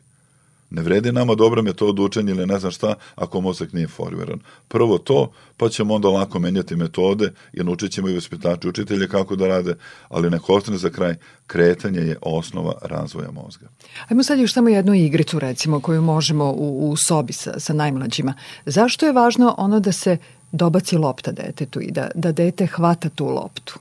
Ne 0.72 0.82
vredi 0.82 1.12
nama 1.12 1.36
dobra 1.36 1.62
metoda 1.62 2.02
učenja 2.02 2.32
ili 2.32 2.46
ne 2.46 2.60
znam 2.60 2.72
šta 2.72 2.94
ako 3.16 3.42
mozak 3.42 3.74
nije 3.74 3.88
formiran. 3.88 4.40
Prvo 4.68 4.98
to, 4.98 5.32
pa 5.58 5.70
ćemo 5.70 5.94
onda 5.94 6.10
lako 6.10 6.40
menjati 6.40 6.76
metode 6.76 7.32
i 7.54 7.64
naučit 7.64 7.92
ćemo 7.92 8.10
i 8.10 8.14
vaspitači 8.14 8.68
učitelje 8.68 9.08
kako 9.08 9.36
da 9.36 9.48
rade, 9.48 9.76
ali 10.10 10.30
neko 10.30 10.54
ostane 10.54 10.78
za 10.78 10.90
kraj, 10.90 11.16
kretanje 11.48 12.00
je 12.00 12.18
osnova 12.22 12.74
razvoja 12.82 13.32
mozga. 13.32 13.68
Ajmo 14.10 14.24
sad 14.24 14.40
još 14.40 14.54
samo 14.54 14.70
jednu 14.70 14.94
igricu 14.94 15.40
recimo 15.40 15.80
koju 15.80 16.02
možemo 16.02 16.52
u, 16.52 16.90
u 16.90 16.98
sobi 16.98 17.34
sa, 17.34 17.60
sa 17.60 17.74
najmlađima. 17.74 18.34
Zašto 18.66 19.06
je 19.06 19.12
važno 19.12 19.56
ono 19.58 19.80
da 19.80 19.92
se 19.92 20.18
dobaci 20.52 20.98
lopta 20.98 21.32
detetu 21.32 21.82
i 21.82 21.92
da, 21.92 22.10
da 22.16 22.32
dete 22.32 22.66
hvata 22.68 23.10
tu 23.10 23.26
loptu? 23.26 23.80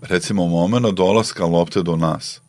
Recimo, 0.00 0.46
momena 0.46 0.90
dolaska 0.90 1.44
lopte 1.44 1.82
do 1.82 1.96
nas 1.96 2.40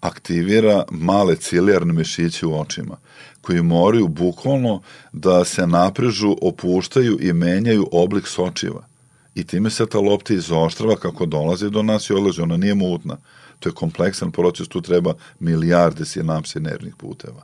aktivira 0.00 0.84
male 0.90 1.36
cilijarne 1.36 1.92
mišiće 1.92 2.46
u 2.46 2.60
očima, 2.60 2.96
koji 3.40 3.62
moraju 3.62 4.08
bukvalno 4.08 4.82
da 5.12 5.44
se 5.44 5.66
naprežu, 5.66 6.36
opuštaju 6.42 7.18
i 7.20 7.32
menjaju 7.32 7.88
oblik 7.92 8.26
sočiva. 8.26 8.86
I 9.34 9.44
time 9.44 9.70
se 9.70 9.86
ta 9.86 9.98
lopta 9.98 10.34
izoštrava 10.34 10.96
kako 10.96 11.26
dolazi 11.26 11.70
do 11.70 11.82
nas 11.82 12.10
i 12.10 12.12
odlazi. 12.12 12.40
Ona 12.40 12.56
nije 12.56 12.74
mutna. 12.74 13.16
To 13.58 13.68
je 13.68 13.74
kompleksan 13.74 14.30
proces, 14.30 14.68
tu 14.68 14.80
treba 14.80 15.14
milijarde 15.40 16.04
sinapse 16.04 16.60
nervnih 16.60 16.94
puteva. 16.96 17.42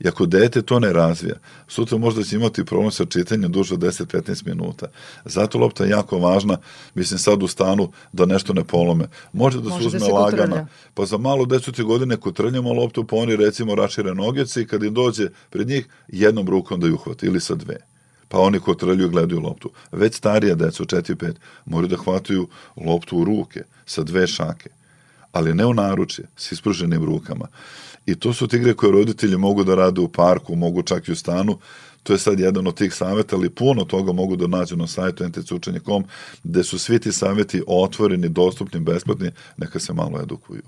I 0.00 0.08
ako 0.08 0.26
dete 0.26 0.62
to 0.62 0.80
ne 0.80 0.92
razvija, 0.92 1.34
sutra 1.68 1.98
možda 1.98 2.22
će 2.22 2.36
imati 2.36 2.64
problem 2.64 2.90
sa 2.90 3.04
čitanjem 3.04 3.52
duže 3.52 3.74
od 3.74 3.80
10-15 3.80 4.46
minuta. 4.46 4.86
Zato 5.24 5.58
lopta 5.58 5.84
je 5.84 5.90
jako 5.90 6.18
važna, 6.18 6.58
mislim 6.94 7.18
sad 7.18 7.42
u 7.42 7.48
stanu 7.48 7.92
da 8.12 8.26
nešto 8.26 8.52
ne 8.52 8.64
polome. 8.64 9.08
Može 9.32 9.60
da 9.60 9.70
se 9.70 9.86
uzme 9.86 9.98
da 9.98 10.06
lagana, 10.06 10.46
kotrlja. 10.46 10.66
pa 10.94 11.06
za 11.06 11.18
malo 11.18 11.46
decu 11.46 11.72
ti 11.72 11.82
godine 11.82 12.16
kotrljamo 12.16 12.72
loptu, 12.72 13.04
pa 13.04 13.16
oni 13.16 13.36
recimo 13.36 13.74
rašire 13.74 14.14
nogice 14.14 14.62
i 14.62 14.66
kad 14.66 14.82
im 14.82 14.94
dođe 14.94 15.28
pred 15.50 15.68
njih, 15.68 15.88
jednom 16.08 16.48
rukom 16.48 16.80
da 16.80 16.86
ju 16.86 16.94
uhvati 16.94 17.26
ili 17.26 17.40
sa 17.40 17.54
dve 17.54 17.76
pa 18.28 18.38
oni 18.38 18.60
ko 18.60 18.74
trlju 18.74 19.08
gledaju 19.08 19.40
loptu. 19.40 19.70
Već 19.92 20.14
starija 20.14 20.54
deca, 20.54 20.84
4-5, 20.84 21.34
moraju 21.64 21.88
da 21.88 21.96
hvataju 21.96 22.48
loptu 22.76 23.18
u 23.18 23.24
ruke 23.24 23.62
sa 23.86 24.02
dve 24.02 24.26
šake, 24.26 24.70
ali 25.32 25.54
ne 25.54 25.66
u 25.66 25.74
naručje, 25.74 26.24
s 26.36 26.52
ispruženim 26.52 27.04
rukama. 27.04 27.48
I 28.08 28.14
to 28.14 28.32
su 28.32 28.46
tigre 28.46 28.74
koje 28.74 28.92
roditelji 28.92 29.36
mogu 29.36 29.64
da 29.64 29.74
rade 29.74 30.00
u 30.00 30.08
parku, 30.08 30.56
mogu 30.56 30.82
čak 30.82 31.08
i 31.08 31.12
u 31.12 31.16
stanu. 31.16 31.58
To 32.02 32.12
je 32.12 32.18
sad 32.18 32.40
jedan 32.40 32.66
od 32.66 32.74
tih 32.74 32.94
saveta, 32.94 33.36
ali 33.36 33.50
puno 33.50 33.84
toga 33.84 34.12
mogu 34.12 34.36
da 34.36 34.46
nađu 34.46 34.76
na 34.76 34.86
sajtu 34.86 35.28
ntcučenje.com, 35.28 36.04
gde 36.44 36.64
su 36.64 36.78
svi 36.78 36.98
ti 36.98 37.12
saveti 37.12 37.62
otvoreni, 37.66 38.28
dostupni, 38.28 38.80
besplatni, 38.80 39.30
neka 39.56 39.78
se 39.78 39.92
malo 39.92 40.20
edukuju. 40.22 40.62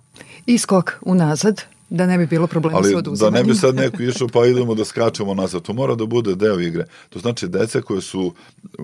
Iskok 0.46 0.92
unazad, 1.00 1.62
Da 1.90 2.06
ne 2.06 2.18
bi 2.18 2.26
bilo 2.26 2.46
problema 2.46 2.78
Ali 2.78 2.90
sa 2.90 2.98
oduzimanjem. 2.98 3.32
da 3.34 3.38
ne 3.38 3.44
bi 3.44 3.54
sad 3.54 3.74
neko 3.74 4.02
išao 4.02 4.28
pa 4.28 4.46
idemo 4.46 4.74
da 4.74 4.84
skačemo 4.84 5.34
nazad. 5.34 5.62
To 5.62 5.72
mora 5.72 5.94
da 5.94 6.06
bude 6.06 6.34
deo 6.34 6.60
igre. 6.60 6.84
To 7.08 7.18
znači 7.18 7.48
deca 7.48 7.80
koje 7.80 8.00
su 8.00 8.34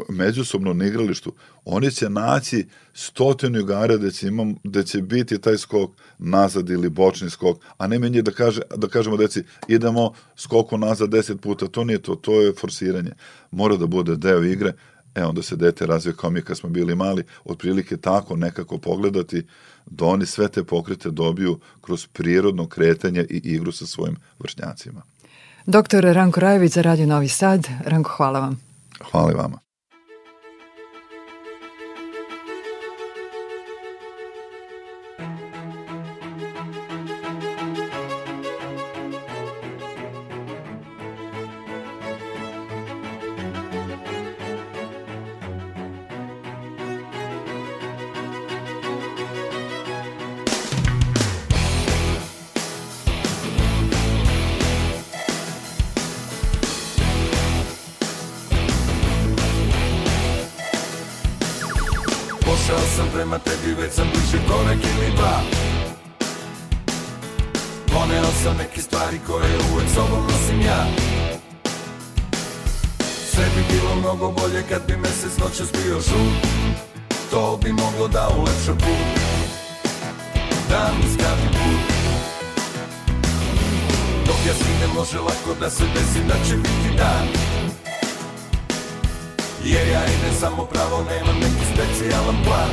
međusobno 0.09 0.73
na 0.73 0.87
igralištu, 0.87 1.33
oni 1.65 1.91
će 1.91 2.11
naći 2.11 2.67
stotinu 2.95 3.59
igara 3.61 3.97
da 3.97 4.11
će, 4.11 4.29
imam, 4.29 4.55
da 4.65 4.83
će 4.83 5.03
biti 5.03 5.39
taj 5.39 5.59
skok 5.59 5.91
nazad 6.19 6.71
ili 6.71 6.89
bočni 6.89 7.31
skok, 7.31 7.59
a 7.79 7.87
ne 7.87 7.99
meni 7.99 8.23
da, 8.23 8.31
kaže, 8.31 8.61
da 8.77 8.89
kažemo 8.89 9.17
deci 9.17 9.43
idemo 9.69 10.13
skoku 10.37 10.79
nazad 10.79 11.11
deset 11.11 11.41
puta. 11.41 11.67
To 11.67 11.85
nije 11.85 12.03
to, 12.03 12.15
to 12.15 12.41
je 12.41 12.53
forsiranje. 12.53 13.11
Mora 13.51 13.77
da 13.77 13.87
bude 13.87 14.17
deo 14.17 14.43
igre 14.43 14.73
e 15.17 15.25
onda 15.25 15.43
se 15.43 15.57
dete 15.57 15.87
razvije 15.87 16.17
kao 16.17 16.31
mi 16.31 16.43
kad 16.43 16.59
smo 16.59 16.69
bili 16.69 16.95
mali, 16.95 17.25
otprilike 17.45 17.97
tako 17.97 18.37
nekako 18.37 18.79
pogledati 18.79 19.47
da 19.87 20.05
oni 20.05 20.27
sve 20.27 20.49
te 20.49 20.65
pokrete 20.65 21.11
dobiju 21.11 21.59
kroz 21.81 22.07
prirodno 22.07 22.69
kretanje 22.69 23.27
i 23.31 23.41
igru 23.45 23.73
sa 23.73 23.87
svojim 23.87 24.17
vršnjacima. 24.39 25.03
Doktor 25.67 26.05
Ranko 26.05 26.41
Rajević 26.41 26.73
za 26.73 26.83
Radio 26.83 27.07
Novi 27.07 27.29
Sad. 27.29 27.67
Ranko, 27.85 28.11
hvala 28.17 28.41
vam. 28.41 28.61
Hvala 29.11 29.33
i 29.33 29.35
vama. 29.35 29.66
samo 90.41 90.65
pravo, 90.65 91.05
nemam 91.11 91.37
neki 91.37 91.65
specijalan 91.75 92.37
plan. 92.45 92.71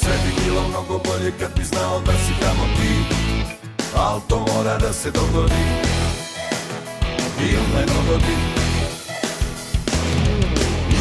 Sve 0.00 0.12
bi 0.24 0.42
bilo 0.44 0.68
mnogo 0.68 0.98
bolje 0.98 1.32
kad 1.40 1.58
bi 1.58 1.64
znao 1.64 2.00
da 2.00 2.12
si 2.12 2.32
tamo 2.40 2.64
ti 2.76 3.14
Al 3.96 4.20
to 4.28 4.38
mora 4.38 4.78
da 4.78 4.92
se 4.92 5.10
dogodi. 5.10 5.64
Il 7.40 7.60
ne 7.74 7.86
dogodi. 7.86 8.36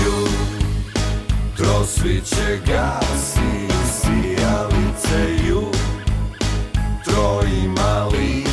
Jutro 0.05 1.85
svi 1.85 2.21
će 2.25 2.59
gasi 2.65 3.67
sijalice 4.01 5.45
Jutro 5.47 7.41
ima 7.63 8.05
li 8.05 8.50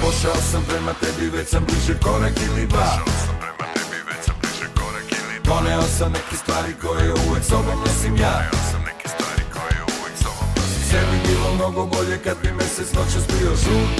Pošao 0.00 0.42
sam 0.52 0.62
prema 0.68 0.92
tebi, 0.92 1.30
već 1.36 1.48
sam 1.48 1.64
bliže 1.64 2.00
korak 2.00 2.32
ili 2.46 2.66
dva. 2.66 2.98
Doneo 5.44 5.82
sam 5.82 6.12
neke 6.12 6.36
stvari 6.36 6.72
koje 6.82 7.12
uvek 7.12 7.44
sobom 7.44 7.80
nosim 7.86 8.16
ja. 8.16 8.32
Doneo 8.32 8.70
sam 8.72 8.81
bilo 11.32 11.54
mnogo 11.54 11.86
bolje 11.86 12.18
kad 12.24 12.36
bi 12.42 12.52
mesec 12.52 12.92
noćas 12.92 13.24
bio 13.26 13.50
žut. 13.50 13.94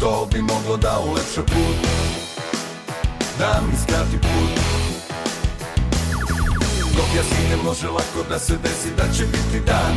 To 0.00 0.28
bi 0.32 0.42
moglo 0.42 0.76
da 0.76 0.98
ulepša 1.10 1.42
put. 1.42 1.78
Da 3.38 3.60
mi 3.66 3.76
skrati 3.82 4.18
put. 4.20 4.52
Dok 6.96 7.08
ja 7.16 7.22
sinem 7.22 7.60
može 7.64 7.88
lako 7.88 8.20
da 8.28 8.38
se 8.38 8.56
desi 8.62 8.90
da 8.96 9.02
će 9.16 9.24
biti 9.24 9.66
dan. 9.66 9.96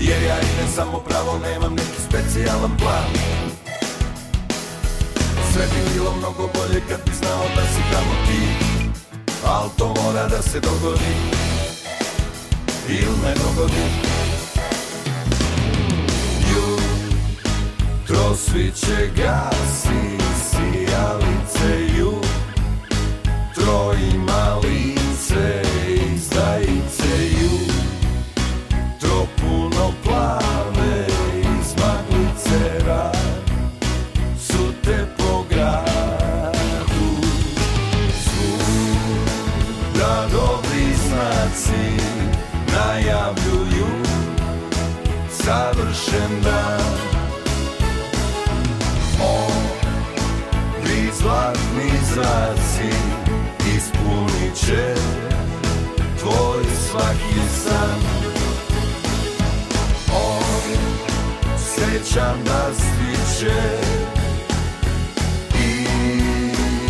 Jer 0.00 0.22
ja 0.22 0.36
idem 0.36 0.68
samo 0.76 0.98
pravo, 0.98 1.38
nemam 1.38 1.74
neki 1.74 2.00
specijalan 2.08 2.76
plan. 2.78 3.10
Sve 5.52 5.64
bi 5.72 5.94
bilo 5.94 6.16
mnogo 6.16 6.50
bolje 6.54 6.80
kad 6.88 7.00
bi 7.04 7.12
znao 7.20 7.44
da 7.56 7.62
si 7.62 7.82
tamo 7.92 8.14
ti. 8.26 8.42
Al 9.46 9.68
to 9.78 9.94
mora 10.02 10.28
da 10.28 10.42
se 10.42 10.60
dogodi 10.60 11.42
Ne 12.88 13.34
dogodi 13.34 13.82
Jutro 16.50 18.36
sviće 18.36 19.10
gasi 19.16 20.18
Sijalice 20.50 21.94
jutro 21.98 23.94
ima 24.14 24.56
zraci 52.14 52.90
ispunit 53.76 54.54
će 54.66 54.94
tvoj 56.20 56.64
svaki 56.90 57.40
san. 57.64 58.00
Osjećam 61.54 62.44
da 62.44 62.70
stiče 62.74 63.60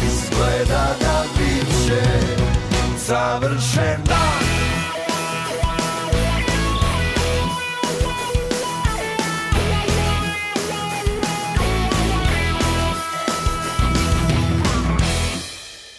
Izgleda 0.06 0.96
da 1.00 1.24
bit 1.38 1.86
će 1.86 2.02
savršen 2.98 4.04
dan 4.04 4.51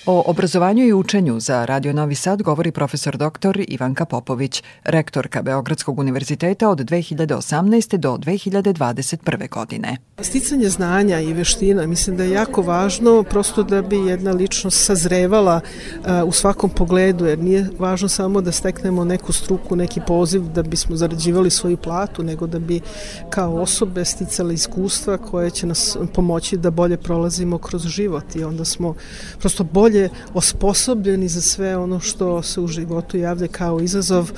O 0.05 0.23
obrazovanju 0.25 0.85
i 0.85 0.93
učenju 0.93 1.39
za 1.39 1.65
Radio 1.65 1.93
Novi 1.93 2.15
Sad 2.15 2.41
govori 2.41 2.71
profesor 2.71 3.17
dr. 3.17 3.59
Ivanka 3.67 4.05
Popović, 4.05 4.63
rektorka 4.83 5.41
Beogradskog 5.41 5.99
univerziteta 5.99 6.69
od 6.69 6.77
2018. 6.77 7.97
do 7.97 8.17
2021. 8.17 9.49
godine. 9.49 9.97
Sticanje 10.21 10.69
znanja 10.69 11.19
i 11.19 11.33
veština 11.33 11.87
mislim 11.87 12.17
da 12.17 12.23
je 12.23 12.31
jako 12.31 12.61
važno 12.61 13.23
prosto 13.23 13.63
da 13.63 13.81
bi 13.81 13.97
jedna 13.97 14.31
ličnost 14.31 14.85
sazrevala 14.85 15.61
uh, 15.99 16.05
u 16.25 16.31
svakom 16.31 16.69
pogledu 16.69 17.25
jer 17.25 17.39
nije 17.39 17.69
važno 17.79 18.09
samo 18.09 18.41
da 18.41 18.51
steknemo 18.51 19.05
neku 19.05 19.33
struku, 19.33 19.75
neki 19.75 20.01
poziv 20.07 20.41
da 20.41 20.63
bismo 20.63 20.95
zarađivali 20.95 21.51
svoju 21.51 21.77
platu, 21.77 22.23
nego 22.23 22.47
da 22.47 22.59
bi 22.59 22.81
kao 23.29 23.55
osobe 23.55 24.05
sticale 24.05 24.53
iskustva 24.53 25.17
koje 25.17 25.49
će 25.49 25.67
nas 25.67 25.97
pomoći 26.13 26.57
da 26.57 26.71
bolje 26.71 26.97
prolazimo 26.97 27.57
kroz 27.57 27.87
život 27.87 28.35
i 28.35 28.43
onda 28.43 28.65
smo 28.65 28.95
prosto 29.39 29.63
bolje 29.63 29.92
bolje 29.93 30.09
osposobljeni 30.33 31.27
za 31.27 31.41
sve 31.41 31.77
ono 31.77 31.99
što 31.99 32.41
se 32.41 32.61
u 32.61 32.67
životu 32.67 33.17
javlja 33.17 33.47
kao 33.47 33.79
izazov, 33.79 34.31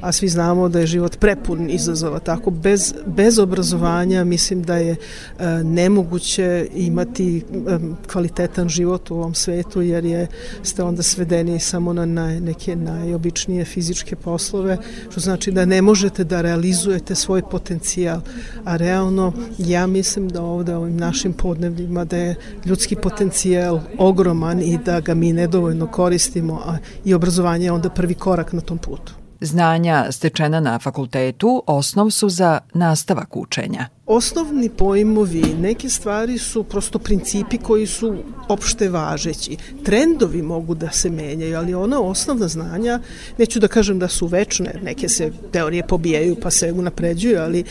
a 0.00 0.12
svi 0.12 0.28
znamo 0.28 0.68
da 0.68 0.80
je 0.80 0.86
život 0.86 1.16
prepun 1.18 1.70
izazova. 1.70 2.18
Tako 2.18 2.50
bez, 2.50 2.94
bez 3.06 3.38
obrazovanja 3.38 4.24
mislim 4.24 4.62
da 4.62 4.76
je 4.76 4.92
e, 4.92 5.46
nemoguće 5.64 6.66
imati 6.74 7.38
e, 7.38 7.42
kvalitetan 8.12 8.68
život 8.68 9.10
u 9.10 9.14
ovom 9.14 9.34
svetu 9.34 9.82
jer 9.82 10.04
je 10.04 10.26
ste 10.62 10.82
onda 10.82 11.02
svedeni 11.02 11.60
samo 11.60 11.92
na, 11.92 12.06
na 12.06 12.40
neke 12.40 12.76
najobičnije 12.76 13.64
fizičke 13.64 14.16
poslove, 14.16 14.78
što 15.10 15.20
znači 15.20 15.52
da 15.52 15.64
ne 15.64 15.82
možete 15.82 16.24
da 16.24 16.40
realizujete 16.40 17.14
svoj 17.14 17.42
potencijal, 17.42 18.20
a 18.64 18.76
realno 18.76 19.32
ja 19.58 19.86
mislim 19.86 20.28
da 20.28 20.42
ovde 20.42 20.76
ovim 20.76 20.96
našim 20.96 21.32
podnevljima 21.32 22.04
da 22.04 22.16
je 22.16 22.34
ljudski 22.64 22.96
potencijal 22.96 23.80
ogroman 23.98 24.62
i 24.62 24.78
da 24.84 25.01
ga 25.02 25.14
mi 25.14 25.32
nedovoljno 25.32 25.86
koristimo, 25.86 26.60
a 26.66 26.76
i 27.04 27.14
obrazovanje 27.14 27.64
je 27.64 27.72
onda 27.72 27.90
prvi 27.90 28.14
korak 28.14 28.52
na 28.52 28.60
tom 28.60 28.78
putu. 28.78 29.12
Znanja 29.40 30.06
stečena 30.10 30.60
na 30.60 30.78
fakultetu 30.78 31.62
osnov 31.66 32.10
su 32.10 32.28
za 32.28 32.60
nastavak 32.74 33.36
učenja 33.36 33.86
osnovni 34.06 34.68
pojmovi, 34.68 35.42
neke 35.60 35.88
stvari 35.88 36.38
su 36.38 36.64
prosto 36.64 36.98
principi 36.98 37.58
koji 37.58 37.86
su 37.86 38.16
opšte 38.48 38.88
važeći. 38.88 39.56
Trendovi 39.84 40.42
mogu 40.42 40.74
da 40.74 40.90
se 40.90 41.10
menjaju, 41.10 41.56
ali 41.56 41.74
ona 41.74 42.00
osnovna 42.00 42.48
znanja, 42.48 43.00
neću 43.38 43.60
da 43.60 43.68
kažem 43.68 43.98
da 43.98 44.08
su 44.08 44.26
večne, 44.26 44.74
neke 44.82 45.08
se 45.08 45.30
teorije 45.52 45.86
pobijaju 45.86 46.36
pa 46.42 46.50
se 46.50 46.72
unapređuju, 46.72 47.40
ali 47.40 47.60
e, 47.60 47.64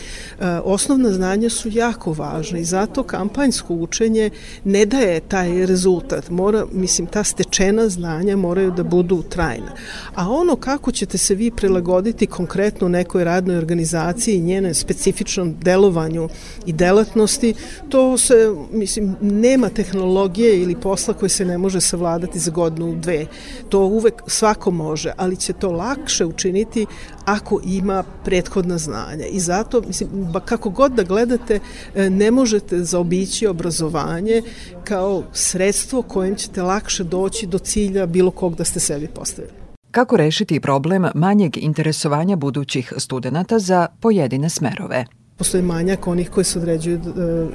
osnovna 0.64 1.12
znanja 1.12 1.50
su 1.50 1.68
jako 1.72 2.12
važne 2.12 2.60
i 2.60 2.64
zato 2.64 3.02
kampanjsko 3.02 3.74
učenje 3.74 4.30
ne 4.64 4.86
daje 4.86 5.20
taj 5.20 5.66
rezultat. 5.66 6.30
Mora, 6.30 6.66
mislim, 6.72 7.06
ta 7.06 7.24
stečena 7.24 7.88
znanja 7.88 8.36
moraju 8.36 8.70
da 8.70 8.82
budu 8.82 9.22
trajna. 9.22 9.72
A 10.14 10.30
ono 10.30 10.56
kako 10.56 10.92
ćete 10.92 11.18
se 11.18 11.34
vi 11.34 11.50
prilagoditi 11.50 12.26
konkretno 12.26 12.88
nekoj 12.88 13.24
radnoj 13.24 13.56
organizaciji 13.56 14.34
i 14.34 14.40
njene 14.40 14.74
specifičnom 14.74 15.54
delovanju 15.60 16.21
i 16.66 16.72
delatnosti, 16.72 17.54
to 17.88 18.18
se, 18.18 18.54
mislim, 18.72 19.16
nema 19.20 19.68
tehnologije 19.68 20.62
ili 20.62 20.76
posla 20.76 21.14
koji 21.14 21.28
se 21.28 21.44
ne 21.44 21.58
može 21.58 21.80
savladati 21.80 22.38
za 22.38 22.50
godinu, 22.50 22.94
dve. 22.96 23.26
To 23.68 23.80
uvek 23.80 24.22
svako 24.26 24.70
može, 24.70 25.12
ali 25.16 25.36
će 25.36 25.52
to 25.52 25.70
lakše 25.70 26.24
učiniti 26.24 26.86
ako 27.24 27.60
ima 27.64 28.04
prethodna 28.24 28.78
znanja. 28.78 29.26
I 29.26 29.40
zato, 29.40 29.82
mislim, 29.86 30.10
kako 30.44 30.70
god 30.70 30.92
da 30.92 31.02
gledate, 31.02 31.60
e, 31.94 32.10
ne 32.10 32.30
možete 32.30 32.84
zaobići 32.84 33.46
obrazovanje 33.46 34.42
kao 34.84 35.22
sredstvo 35.32 36.02
kojim 36.02 36.34
ćete 36.34 36.62
lakše 36.62 37.04
doći 37.04 37.46
do 37.46 37.58
cilja 37.58 38.06
bilo 38.06 38.30
kog 38.30 38.54
da 38.54 38.64
ste 38.64 38.80
sebi 38.80 39.06
postavili. 39.06 39.52
Kako 39.90 40.16
rešiti 40.16 40.60
problem 40.60 41.06
manjeg 41.14 41.56
interesovanja 41.56 42.36
budućih 42.36 42.92
studenta 42.96 43.58
za 43.58 43.86
pojedine 44.00 44.50
smerove? 44.50 45.04
Postoji 45.42 45.62
manjak 45.62 46.06
onih 46.06 46.30
koji 46.30 46.44
se 46.44 46.58
određuju 46.58 47.00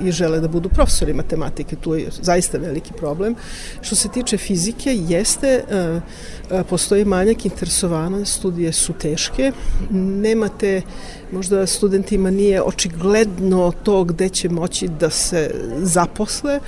e, 0.02 0.08
i 0.08 0.12
žele 0.12 0.40
da 0.44 0.48
budu 0.48 0.70
profesori 0.70 1.14
matematike, 1.14 1.76
tu 1.76 1.96
je 1.96 2.10
zaista 2.22 2.58
veliki 2.58 2.94
problem. 2.94 3.36
Što 3.82 3.96
se 3.96 4.10
tiče 4.10 4.38
fizike, 4.38 4.96
jeste, 5.08 5.48
e, 5.48 6.02
e, 6.52 6.64
postoji 6.64 7.06
manjak 7.06 7.46
interesovana, 7.46 8.26
studije 8.26 8.74
su 8.74 8.94
teške, 8.94 9.52
nemate 9.92 10.82
možda 11.32 11.68
studentima 11.68 12.32
nije 12.32 12.62
očigledno 12.64 13.72
to 13.84 14.04
gde 14.04 14.30
će 14.30 14.50
moći 14.50 14.88
da 14.88 15.10
se 15.10 15.52
zaposle, 15.78 16.60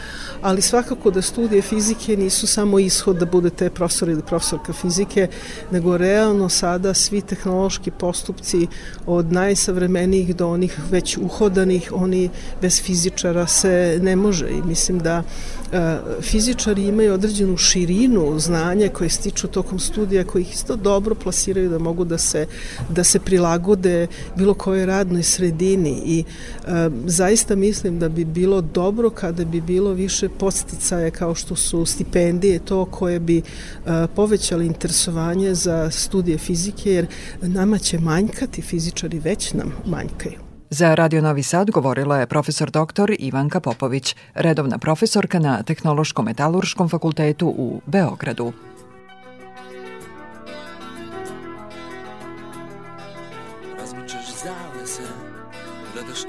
ali 0.42 0.62
svakako 0.62 1.12
da 1.12 1.22
studije 1.22 1.62
fizike 1.62 2.18
nisu 2.18 2.48
samo 2.48 2.80
ishod 2.80 3.18
da 3.18 3.26
budete 3.26 3.70
profesor 3.70 4.10
ili 4.10 4.22
profesorka 4.22 4.74
fizike, 4.74 5.28
nego 5.72 5.98
realno 5.98 6.50
sada 6.50 6.94
svi 6.94 7.22
tehnološki 7.22 7.92
postupci 7.92 8.68
od 9.06 9.32
najsavremenijih 9.32 10.36
do 10.36 10.50
onih 10.50 10.80
već 10.92 11.18
uhodanih, 11.18 11.92
oni 11.96 12.30
bez 12.62 12.82
fizičara 12.82 13.48
se 13.48 14.00
ne 14.02 14.16
može. 14.16 14.50
I 14.50 14.62
mislim 14.62 15.00
da 15.00 15.24
e, 15.72 15.98
fizičari 16.22 16.84
imaju 16.84 17.14
određenu 17.14 17.58
širinu 17.58 18.40
znanja 18.40 18.90
koje 18.90 19.10
stiču 19.10 19.48
tokom 19.48 19.80
studija 19.80 20.24
koji 20.24 20.42
ih 20.42 20.54
isto 20.54 20.76
dobro 20.76 21.16
plasiraju 21.16 21.70
da 21.70 21.80
mogu 21.80 22.06
da 22.06 22.18
se, 22.18 22.46
da 22.90 23.04
se 23.04 23.20
prilagode 23.20 24.08
bilo 24.36 24.49
bilo 24.50 24.54
kojoj 24.58 24.86
radnoj 24.86 25.24
sredini 25.24 26.02
i 26.06 26.24
e, 26.24 26.90
zaista 27.06 27.56
mislim 27.56 28.00
da 28.00 28.10
bi 28.10 28.26
bilo 28.26 28.62
dobro 28.62 29.10
kada 29.10 29.46
bi 29.46 29.62
bilo 29.62 29.92
više 29.94 30.30
posticaje 30.30 31.12
kao 31.12 31.36
što 31.36 31.56
su 31.56 31.86
stipendije, 31.86 32.60
to 32.60 32.86
koje 32.86 33.20
bi 33.20 33.38
e, 33.38 33.42
povećali 34.16 34.66
interesovanje 34.66 35.54
za 35.54 35.92
studije 35.92 36.38
fizike, 36.38 36.92
jer 36.92 37.08
nama 37.42 37.78
će 37.78 38.00
manjkati 38.00 38.62
fizičari, 38.62 39.20
već 39.20 39.54
nam 39.54 39.74
manjkaju. 39.86 40.40
Za 40.70 40.96
Radio 40.96 41.22
Novi 41.22 41.44
Sad 41.44 41.72
govorila 41.72 42.18
je 42.18 42.28
profesor 42.28 42.72
dr. 42.72 43.14
Ivanka 43.20 43.60
Popović, 43.60 44.16
redovna 44.34 44.78
profesorka 44.78 45.40
na 45.40 45.64
Tehnološko-metalurškom 45.64 46.90
fakultetu 46.90 47.48
u 47.48 47.82
Beogradu. 47.86 48.54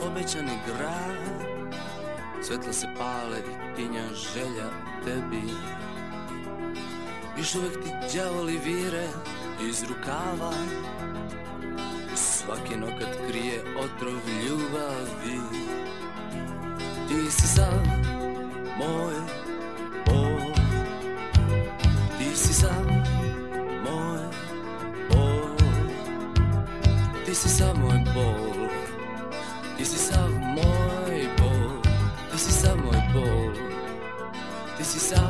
Obećani 0.07 0.59
grad. 0.67 1.51
Svetla 2.43 2.73
se 2.73 2.87
pale 2.99 3.39
i 3.39 3.77
tinja 3.77 4.05
želja 4.35 4.71
tebi. 5.05 5.43
Još 7.39 7.55
uvek 7.55 7.73
ti 7.73 8.17
đavoli 8.17 8.61
vire 8.65 9.09
iz 9.69 9.83
rukava. 9.83 10.53
Svaki 12.17 12.77
nokat 12.77 13.17
krije 13.29 13.63
otrov 13.79 14.15
ljubavi. 14.47 15.41
Ti 17.09 17.31
si 17.31 17.47
sav 17.47 17.83
moj 18.79 19.15
bol. 20.07 20.55
Ti 22.19 22.37
si 22.37 22.55
sav 22.55 22.85
moj 23.85 24.21
bol. 25.11 25.57
Ti 27.27 27.35
si 27.35 27.49
sav 27.49 27.77
c'est 34.91 35.15
ça. 35.15 35.30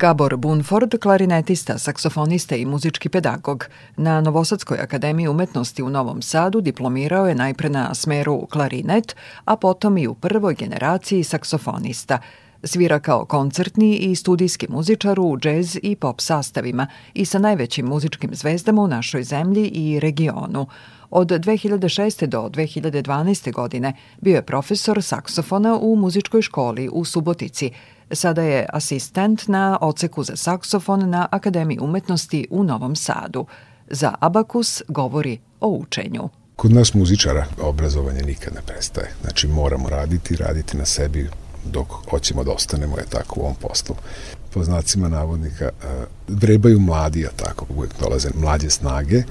Gabor 0.00 0.36
Bunford, 0.36 0.98
klarinetista, 1.00 1.78
saksofonista 1.78 2.56
i 2.56 2.64
muzički 2.64 3.08
pedagog. 3.08 3.66
Na 3.96 4.20
Novosadskoj 4.20 4.78
akademiji 4.78 5.28
umetnosti 5.28 5.82
u 5.82 5.90
Novom 5.90 6.22
Sadu 6.22 6.60
diplomirao 6.60 7.28
je 7.28 7.34
najpre 7.34 7.68
na 7.68 7.94
smeru 7.94 8.46
klarinet, 8.46 9.16
a 9.44 9.56
potom 9.56 9.98
i 9.98 10.06
u 10.06 10.14
prvoj 10.14 10.54
generaciji 10.54 11.24
saksofonista. 11.24 12.18
Svira 12.62 12.98
kao 12.98 13.24
koncertni 13.24 13.96
i 13.96 14.16
studijski 14.16 14.66
muzičar 14.70 15.20
u 15.20 15.36
džez 15.38 15.78
i 15.82 15.96
pop 15.96 16.20
sastavima 16.20 16.86
i 17.14 17.24
sa 17.24 17.38
najvećim 17.38 17.86
muzičkim 17.86 18.30
zvezdama 18.34 18.82
u 18.82 18.88
našoj 18.88 19.22
zemlji 19.24 19.68
i 19.68 20.00
regionu. 20.00 20.66
Od 21.10 21.28
2006. 21.28 22.26
do 22.26 22.42
2012. 22.42 23.52
godine 23.52 23.92
bio 24.20 24.34
je 24.34 24.42
profesor 24.42 25.02
saksofona 25.02 25.78
u 25.78 25.96
muzičkoj 25.96 26.42
školi 26.42 26.88
u 26.92 27.04
Subotici. 27.04 27.70
Sada 28.12 28.42
je 28.42 28.66
asistent 28.72 29.48
na 29.48 29.78
oceku 29.80 30.24
za 30.24 30.36
saksofon 30.36 31.10
na 31.10 31.28
Akademiji 31.30 31.78
umetnosti 31.80 32.46
u 32.50 32.64
Novom 32.64 32.96
Sadu. 32.96 33.46
Za 33.90 34.14
Abakus 34.20 34.82
govori 34.88 35.38
o 35.60 35.68
učenju. 35.68 36.28
Kod 36.56 36.72
nas 36.72 36.94
muzičara 36.94 37.46
obrazovanje 37.60 38.22
nikad 38.22 38.54
ne 38.54 38.60
prestaje. 38.66 39.10
Znači 39.22 39.48
moramo 39.48 39.88
raditi, 39.88 40.36
raditi 40.36 40.76
na 40.76 40.84
sebi 40.84 41.30
dok 41.64 41.86
hoćemo 42.10 42.44
da 42.44 42.52
ostanemo 42.52 42.96
je 42.98 43.06
tako 43.06 43.40
u 43.40 43.42
ovom 43.42 43.54
poslu. 43.54 43.96
Po 44.54 44.64
znacima 44.64 45.08
navodnika 45.08 45.64
eh, 45.64 45.86
vrebaju 46.28 46.80
mladi, 46.80 47.26
a 47.26 47.30
tako 47.36 47.66
uvijek 47.76 47.92
dolaze 48.00 48.28
mlađe 48.34 48.70
snage 48.70 49.22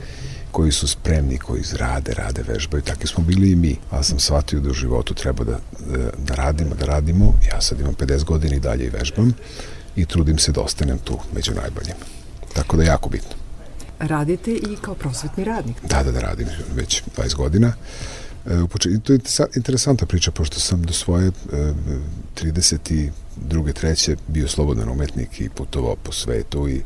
koji 0.51 0.71
su 0.71 0.87
spremni, 0.87 1.37
koji 1.37 1.63
rade, 1.77 2.13
rade, 2.13 2.43
vežbaju. 2.47 2.83
Takvi 2.83 3.07
smo 3.07 3.23
bili 3.23 3.51
i 3.51 3.55
mi. 3.55 3.77
Ja 3.93 4.03
sam 4.03 4.19
shvatio 4.19 4.59
da 4.59 4.69
u 4.69 4.73
životu 4.73 5.13
treba 5.13 5.43
da, 5.43 5.59
da, 5.79 6.09
da 6.17 6.35
radimo, 6.35 6.75
da 6.75 6.85
radimo. 6.85 7.33
Ja 7.51 7.61
sad 7.61 7.79
imam 7.79 7.95
50 7.95 8.23
godina 8.23 8.55
i 8.55 8.59
dalje 8.59 8.85
i 8.85 8.89
vežbam 8.89 9.33
i 9.95 10.05
trudim 10.05 10.37
se 10.37 10.51
da 10.51 10.61
ostanem 10.61 10.97
tu 10.97 11.19
među 11.35 11.53
najboljim. 11.53 11.95
Tako 12.53 12.77
da 12.77 12.83
je 12.83 12.87
jako 12.87 13.09
bitno. 13.09 13.35
Radite 13.99 14.51
i 14.51 14.77
kao 14.81 14.95
prosvetni 14.95 15.43
radnik. 15.43 15.75
Da, 15.89 16.03
da, 16.03 16.11
da 16.11 16.19
radim 16.19 16.47
već 16.75 17.03
20 17.17 17.35
godina. 17.35 17.73
E, 18.45 18.99
to 19.03 19.13
je 19.13 19.19
interesantna 19.55 20.07
priča, 20.07 20.31
pošto 20.31 20.59
sam 20.59 20.83
do 20.83 20.93
svoje 20.93 21.27
e, 21.27 21.31
32. 22.35 23.11
treće 23.73 24.15
bio 24.27 24.47
slobodan 24.47 24.89
umetnik 24.89 25.41
i 25.41 25.49
putovao 25.49 25.95
po 25.95 26.11
svetu, 26.11 26.69
i, 26.69 26.81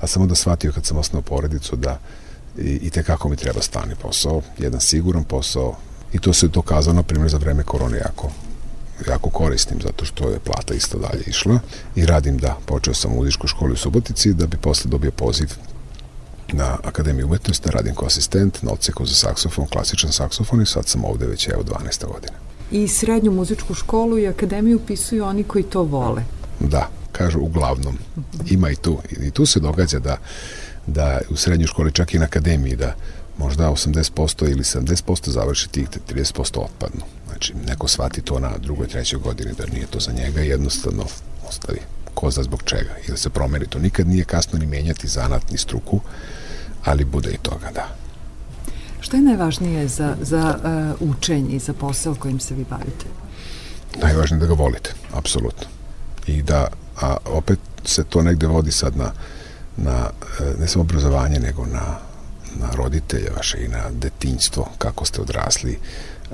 a 0.00 0.06
sam 0.06 0.22
onda 0.22 0.34
shvatio 0.34 0.72
kad 0.72 0.86
sam 0.86 0.96
osnao 0.96 1.22
porodicu 1.22 1.76
da 1.76 1.98
i, 2.58 2.78
i 2.82 2.90
tekako 2.90 3.28
mi 3.28 3.36
treba 3.36 3.62
stani 3.62 3.94
posao, 4.02 4.42
jedan 4.58 4.80
siguran 4.80 5.24
posao, 5.24 5.76
i 6.12 6.18
to 6.18 6.32
se 6.32 6.48
dokazano, 6.48 6.96
na 6.96 7.02
primjer, 7.02 7.30
za 7.30 7.38
vreme 7.38 7.62
korone 7.62 7.98
jako 7.98 8.30
jako 9.08 9.30
korisnim 9.30 9.80
zato 9.82 10.04
što 10.04 10.28
je 10.28 10.38
plata 10.38 10.74
isto 10.74 10.98
dalje 10.98 11.22
išla 11.26 11.58
i 11.96 12.06
radim 12.06 12.38
da 12.38 12.58
počeo 12.66 12.94
sam 12.94 13.12
u 13.12 13.16
muzičkoj 13.16 13.48
školi 13.48 13.72
u 13.72 13.76
Subotici 13.76 14.34
da 14.34 14.46
bi 14.46 14.56
posle 14.56 14.90
dobio 14.90 15.10
poziv 15.10 15.48
na 16.52 16.78
Akademiji 16.84 17.24
umetnosti, 17.24 17.68
da 17.68 17.70
radim 17.70 17.94
kao 17.94 18.06
asistent 18.06 18.62
na 18.62 18.72
odseku 18.72 19.06
za 19.06 19.14
saksofon, 19.14 19.66
klasičan 19.66 20.12
saksofon 20.12 20.62
i 20.62 20.66
sad 20.66 20.88
sam 20.88 21.04
ovde 21.04 21.26
već 21.26 21.48
evo 21.48 21.62
12. 21.62 22.06
godina. 22.12 22.32
I 22.70 22.88
srednju 22.88 23.32
muzičku 23.32 23.74
školu 23.74 24.18
i 24.18 24.28
akademiju 24.28 24.76
upisuju 24.76 25.24
oni 25.24 25.44
koji 25.44 25.64
to 25.64 25.82
vole. 25.82 26.22
Da, 26.60 26.88
kažu 27.12 27.40
uglavnom. 27.40 27.98
Ima 28.46 28.70
i 28.70 28.76
tu. 28.76 28.98
I 29.20 29.30
tu 29.30 29.46
se 29.46 29.60
događa 29.60 29.98
da, 29.98 30.16
da 30.86 31.20
u 31.30 31.36
srednjoj 31.36 31.66
školi, 31.66 31.92
čak 31.92 32.14
i 32.14 32.18
na 32.18 32.24
akademiji, 32.24 32.76
da 32.76 32.94
možda 33.38 33.70
80% 33.70 34.50
ili 34.50 34.62
70% 34.62 35.30
završi 35.30 35.68
tih, 35.68 35.88
30% 36.12 36.58
otpadnu. 36.58 37.02
Znači, 37.28 37.54
neko 37.66 37.88
shvati 37.88 38.22
to 38.22 38.38
na 38.38 38.50
drugoj, 38.58 38.88
trećoj 38.88 39.18
godini 39.18 39.52
da 39.58 39.66
nije 39.66 39.86
to 39.86 40.00
za 40.00 40.12
njega 40.12 40.42
i 40.42 40.48
jednostavno 40.48 41.04
ostavi 41.48 41.80
ko 42.14 42.30
zna 42.30 42.42
zbog 42.42 42.62
čega 42.62 42.90
i 43.06 43.10
da 43.10 43.16
se 43.16 43.30
promeri 43.30 43.66
to. 43.66 43.78
Nikad 43.78 44.08
nije 44.08 44.24
kasno 44.24 44.58
ni 44.58 44.66
menjati 44.66 45.08
zanat 45.08 45.50
ni 45.50 45.58
struku, 45.58 46.00
ali 46.84 47.04
bude 47.04 47.30
i 47.30 47.38
toga, 47.38 47.70
da. 47.74 47.88
Šta 49.00 49.16
je 49.16 49.22
najvažnije 49.22 49.88
za, 49.88 50.16
za 50.20 50.58
uh, 51.00 51.08
učenje 51.10 51.56
i 51.56 51.58
za 51.58 51.72
posao 51.72 52.14
kojim 52.14 52.40
se 52.40 52.54
vi 52.54 52.64
bavite? 52.70 53.06
Najvažnije 54.02 54.40
da 54.40 54.46
ga 54.46 54.54
volite, 54.54 54.94
apsolutno. 55.12 55.66
I 56.26 56.42
da, 56.42 56.68
a 57.00 57.16
opet 57.26 57.58
se 57.84 58.04
to 58.04 58.22
negde 58.22 58.46
vodi 58.46 58.72
sad 58.72 58.96
na, 58.96 59.12
na 59.76 60.10
e, 60.40 60.60
ne 60.60 60.68
samo 60.68 60.82
obrazovanje, 60.82 61.40
nego 61.40 61.66
na, 61.66 61.98
na 62.60 62.70
roditelje 62.76 63.30
vaše 63.36 63.64
i 63.64 63.68
na 63.68 63.90
detinjstvo, 63.90 64.68
kako 64.78 65.04
ste 65.04 65.20
odrasli. 65.20 65.78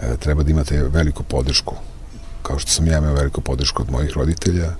E, 0.02 0.16
treba 0.16 0.42
da 0.42 0.50
imate 0.50 0.82
veliku 0.82 1.22
podršku. 1.22 1.74
Kao 2.42 2.58
što 2.58 2.70
sam 2.70 2.86
ja 2.86 2.98
imao 2.98 3.14
veliku 3.14 3.40
podršku 3.40 3.82
od 3.82 3.90
mojih 3.90 4.12
roditelja, 4.16 4.72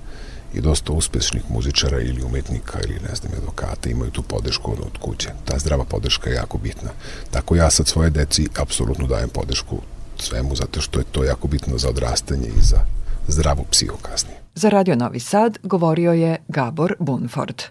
i 0.53 0.61
dosta 0.61 0.93
uspešnih 0.93 1.43
muzičara 1.49 2.01
ili 2.01 2.23
umetnika 2.23 2.79
ili 2.83 2.99
ne 3.09 3.15
znam 3.15 3.33
advokata 3.37 3.89
imaju 3.89 4.11
tu 4.11 4.21
podršku 4.21 4.71
od 4.71 4.97
kuće. 5.01 5.29
Ta 5.45 5.59
zdrava 5.59 5.83
podrška 5.83 6.29
je 6.29 6.35
jako 6.35 6.57
bitna. 6.57 6.89
Tako 7.31 7.55
ja 7.55 7.69
sad 7.71 7.87
svoje 7.87 8.09
deci 8.09 8.47
apsolutno 8.59 9.07
dajem 9.07 9.29
podršku 9.29 9.77
svemu 10.17 10.55
zato 10.55 10.81
što 10.81 10.99
je 10.99 11.05
to 11.11 11.23
jako 11.23 11.47
bitno 11.47 11.77
za 11.77 11.89
odrastanje 11.89 12.47
i 12.47 12.61
za 12.61 12.79
zdravu 13.27 13.65
psihu 13.71 13.97
kasnije. 14.01 14.37
Za 14.55 14.69
Radio 14.69 14.95
Novi 14.95 15.19
Sad 15.19 15.57
govorio 15.63 16.13
je 16.13 16.37
Gabor 16.47 16.95
Bunford. 16.99 17.61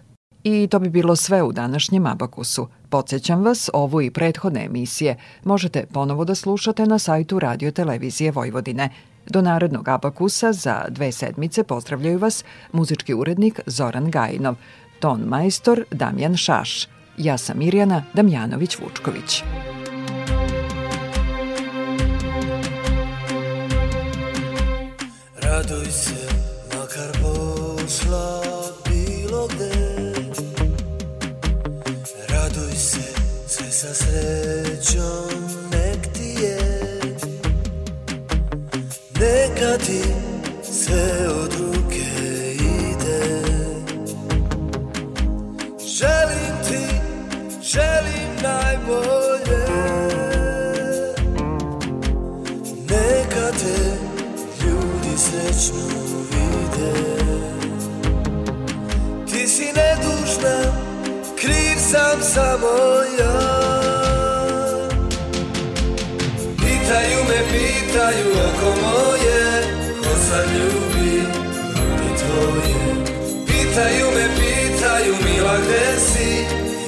I 0.43 0.67
to 0.67 0.79
bi 0.79 0.89
bilo 0.89 1.15
sve 1.15 1.43
u 1.43 1.51
današnjem 1.51 2.05
Abakusu. 2.05 2.67
Podsećam 2.89 3.43
vas, 3.43 3.69
ovu 3.73 4.01
i 4.01 4.11
prethodne 4.11 4.65
emisije 4.65 5.17
možete 5.43 5.85
ponovo 5.93 6.25
da 6.25 6.35
slušate 6.35 6.85
na 6.85 6.99
sajtu 6.99 7.39
Radio 7.39 7.71
Televizije 7.71 8.31
Vojvodine– 8.31 8.89
Do 9.29 9.41
narednog 9.41 9.87
abakusa 9.87 10.53
za 10.53 10.85
dve 10.89 11.11
sedmice 11.11 11.63
pozdravljaju 11.63 12.19
vas 12.19 12.43
muzički 12.71 13.13
urednik 13.13 13.59
Zoran 13.65 14.11
Gajinov, 14.11 14.55
ton 14.99 15.21
majstor 15.21 15.83
Damjan 15.91 16.37
Šaš. 16.37 16.87
Ja 17.17 17.37
sam 17.37 17.57
Mirjana 17.57 18.03
Damjanović-Vučković. 18.13 19.43
Raduj 25.41 25.85
se, 25.85 26.27
makar 26.75 27.21
pošla 27.21 28.30
sa 33.81 33.93
srećom 33.93 35.41
nek 35.71 36.13
ti 36.13 36.35
je. 36.43 36.57
Neka 39.19 39.77
ti 39.85 40.03
sve 40.71 41.27
od 41.29 41.53
ruke 41.53 42.05
ide. 42.53 43.41
Želim 45.97 46.55
ti, 46.67 46.85
želim 47.61 48.29
najbolje. 48.43 49.65
Neka 52.89 53.51
te 53.59 53.79
ljudi 54.63 55.17
srećno 55.17 55.87
vide. 56.31 56.93
Ti 59.31 59.47
si 59.47 59.65
nedužna, 59.65 60.80
kriv 61.91 61.99
sam 61.99 62.21
samo 62.21 62.67
ja. 63.19 63.39
Pitaju 66.57 67.23
me, 67.29 67.39
pitaju 67.51 68.31
oko 68.31 68.69
moje 68.81 69.63
Ko 70.03 70.15
sad 70.29 70.45
ljubi 70.55 71.11
ljudi 71.75 72.09
tvoje. 72.19 73.05
Pitaju 73.47 74.07
me, 74.15 74.27
pitaju 74.35 75.15
mila 75.23 75.57
gde 75.57 75.99
si? 75.99 76.45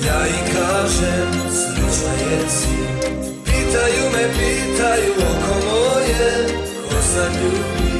Ja 0.07 0.27
im 0.27 0.53
kažem 0.55 1.31
srećna 1.51 2.13
jesi. 2.31 2.77
Pitaju 3.45 4.09
me, 4.13 4.23
pitaju 4.33 5.13
oko 5.17 5.55
moje 5.65 6.47
Ko 6.89 6.95
sad 7.15 7.31
ljubi 7.43 7.91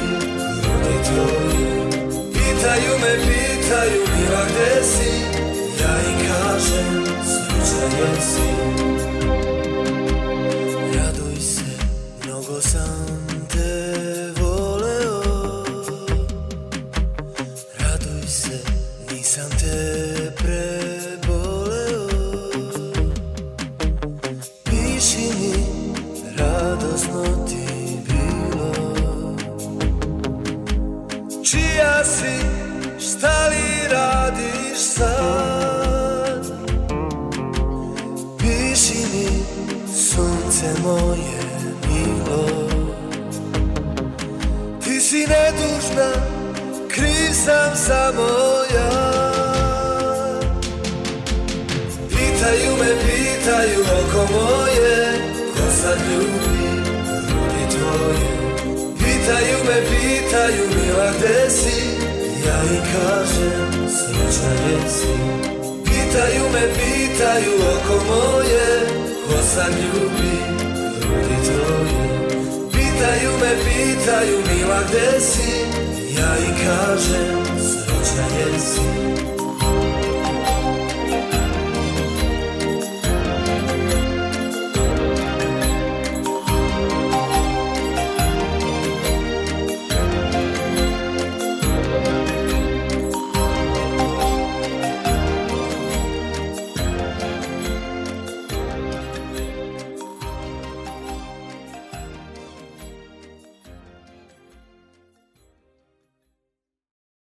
ljudi 0.64 0.96
tvoje. 1.04 1.90
Pitaju 2.32 2.98
me, 2.98 3.14
pitaju 3.26 4.02
mila 4.16 4.44
gde 4.44 4.84
si 4.84 5.53
Srećna 7.24 7.84
jesi 7.98 8.48
Raduj 10.94 11.40
se, 11.40 11.62
mnogo 12.24 12.60
sam 12.60 13.13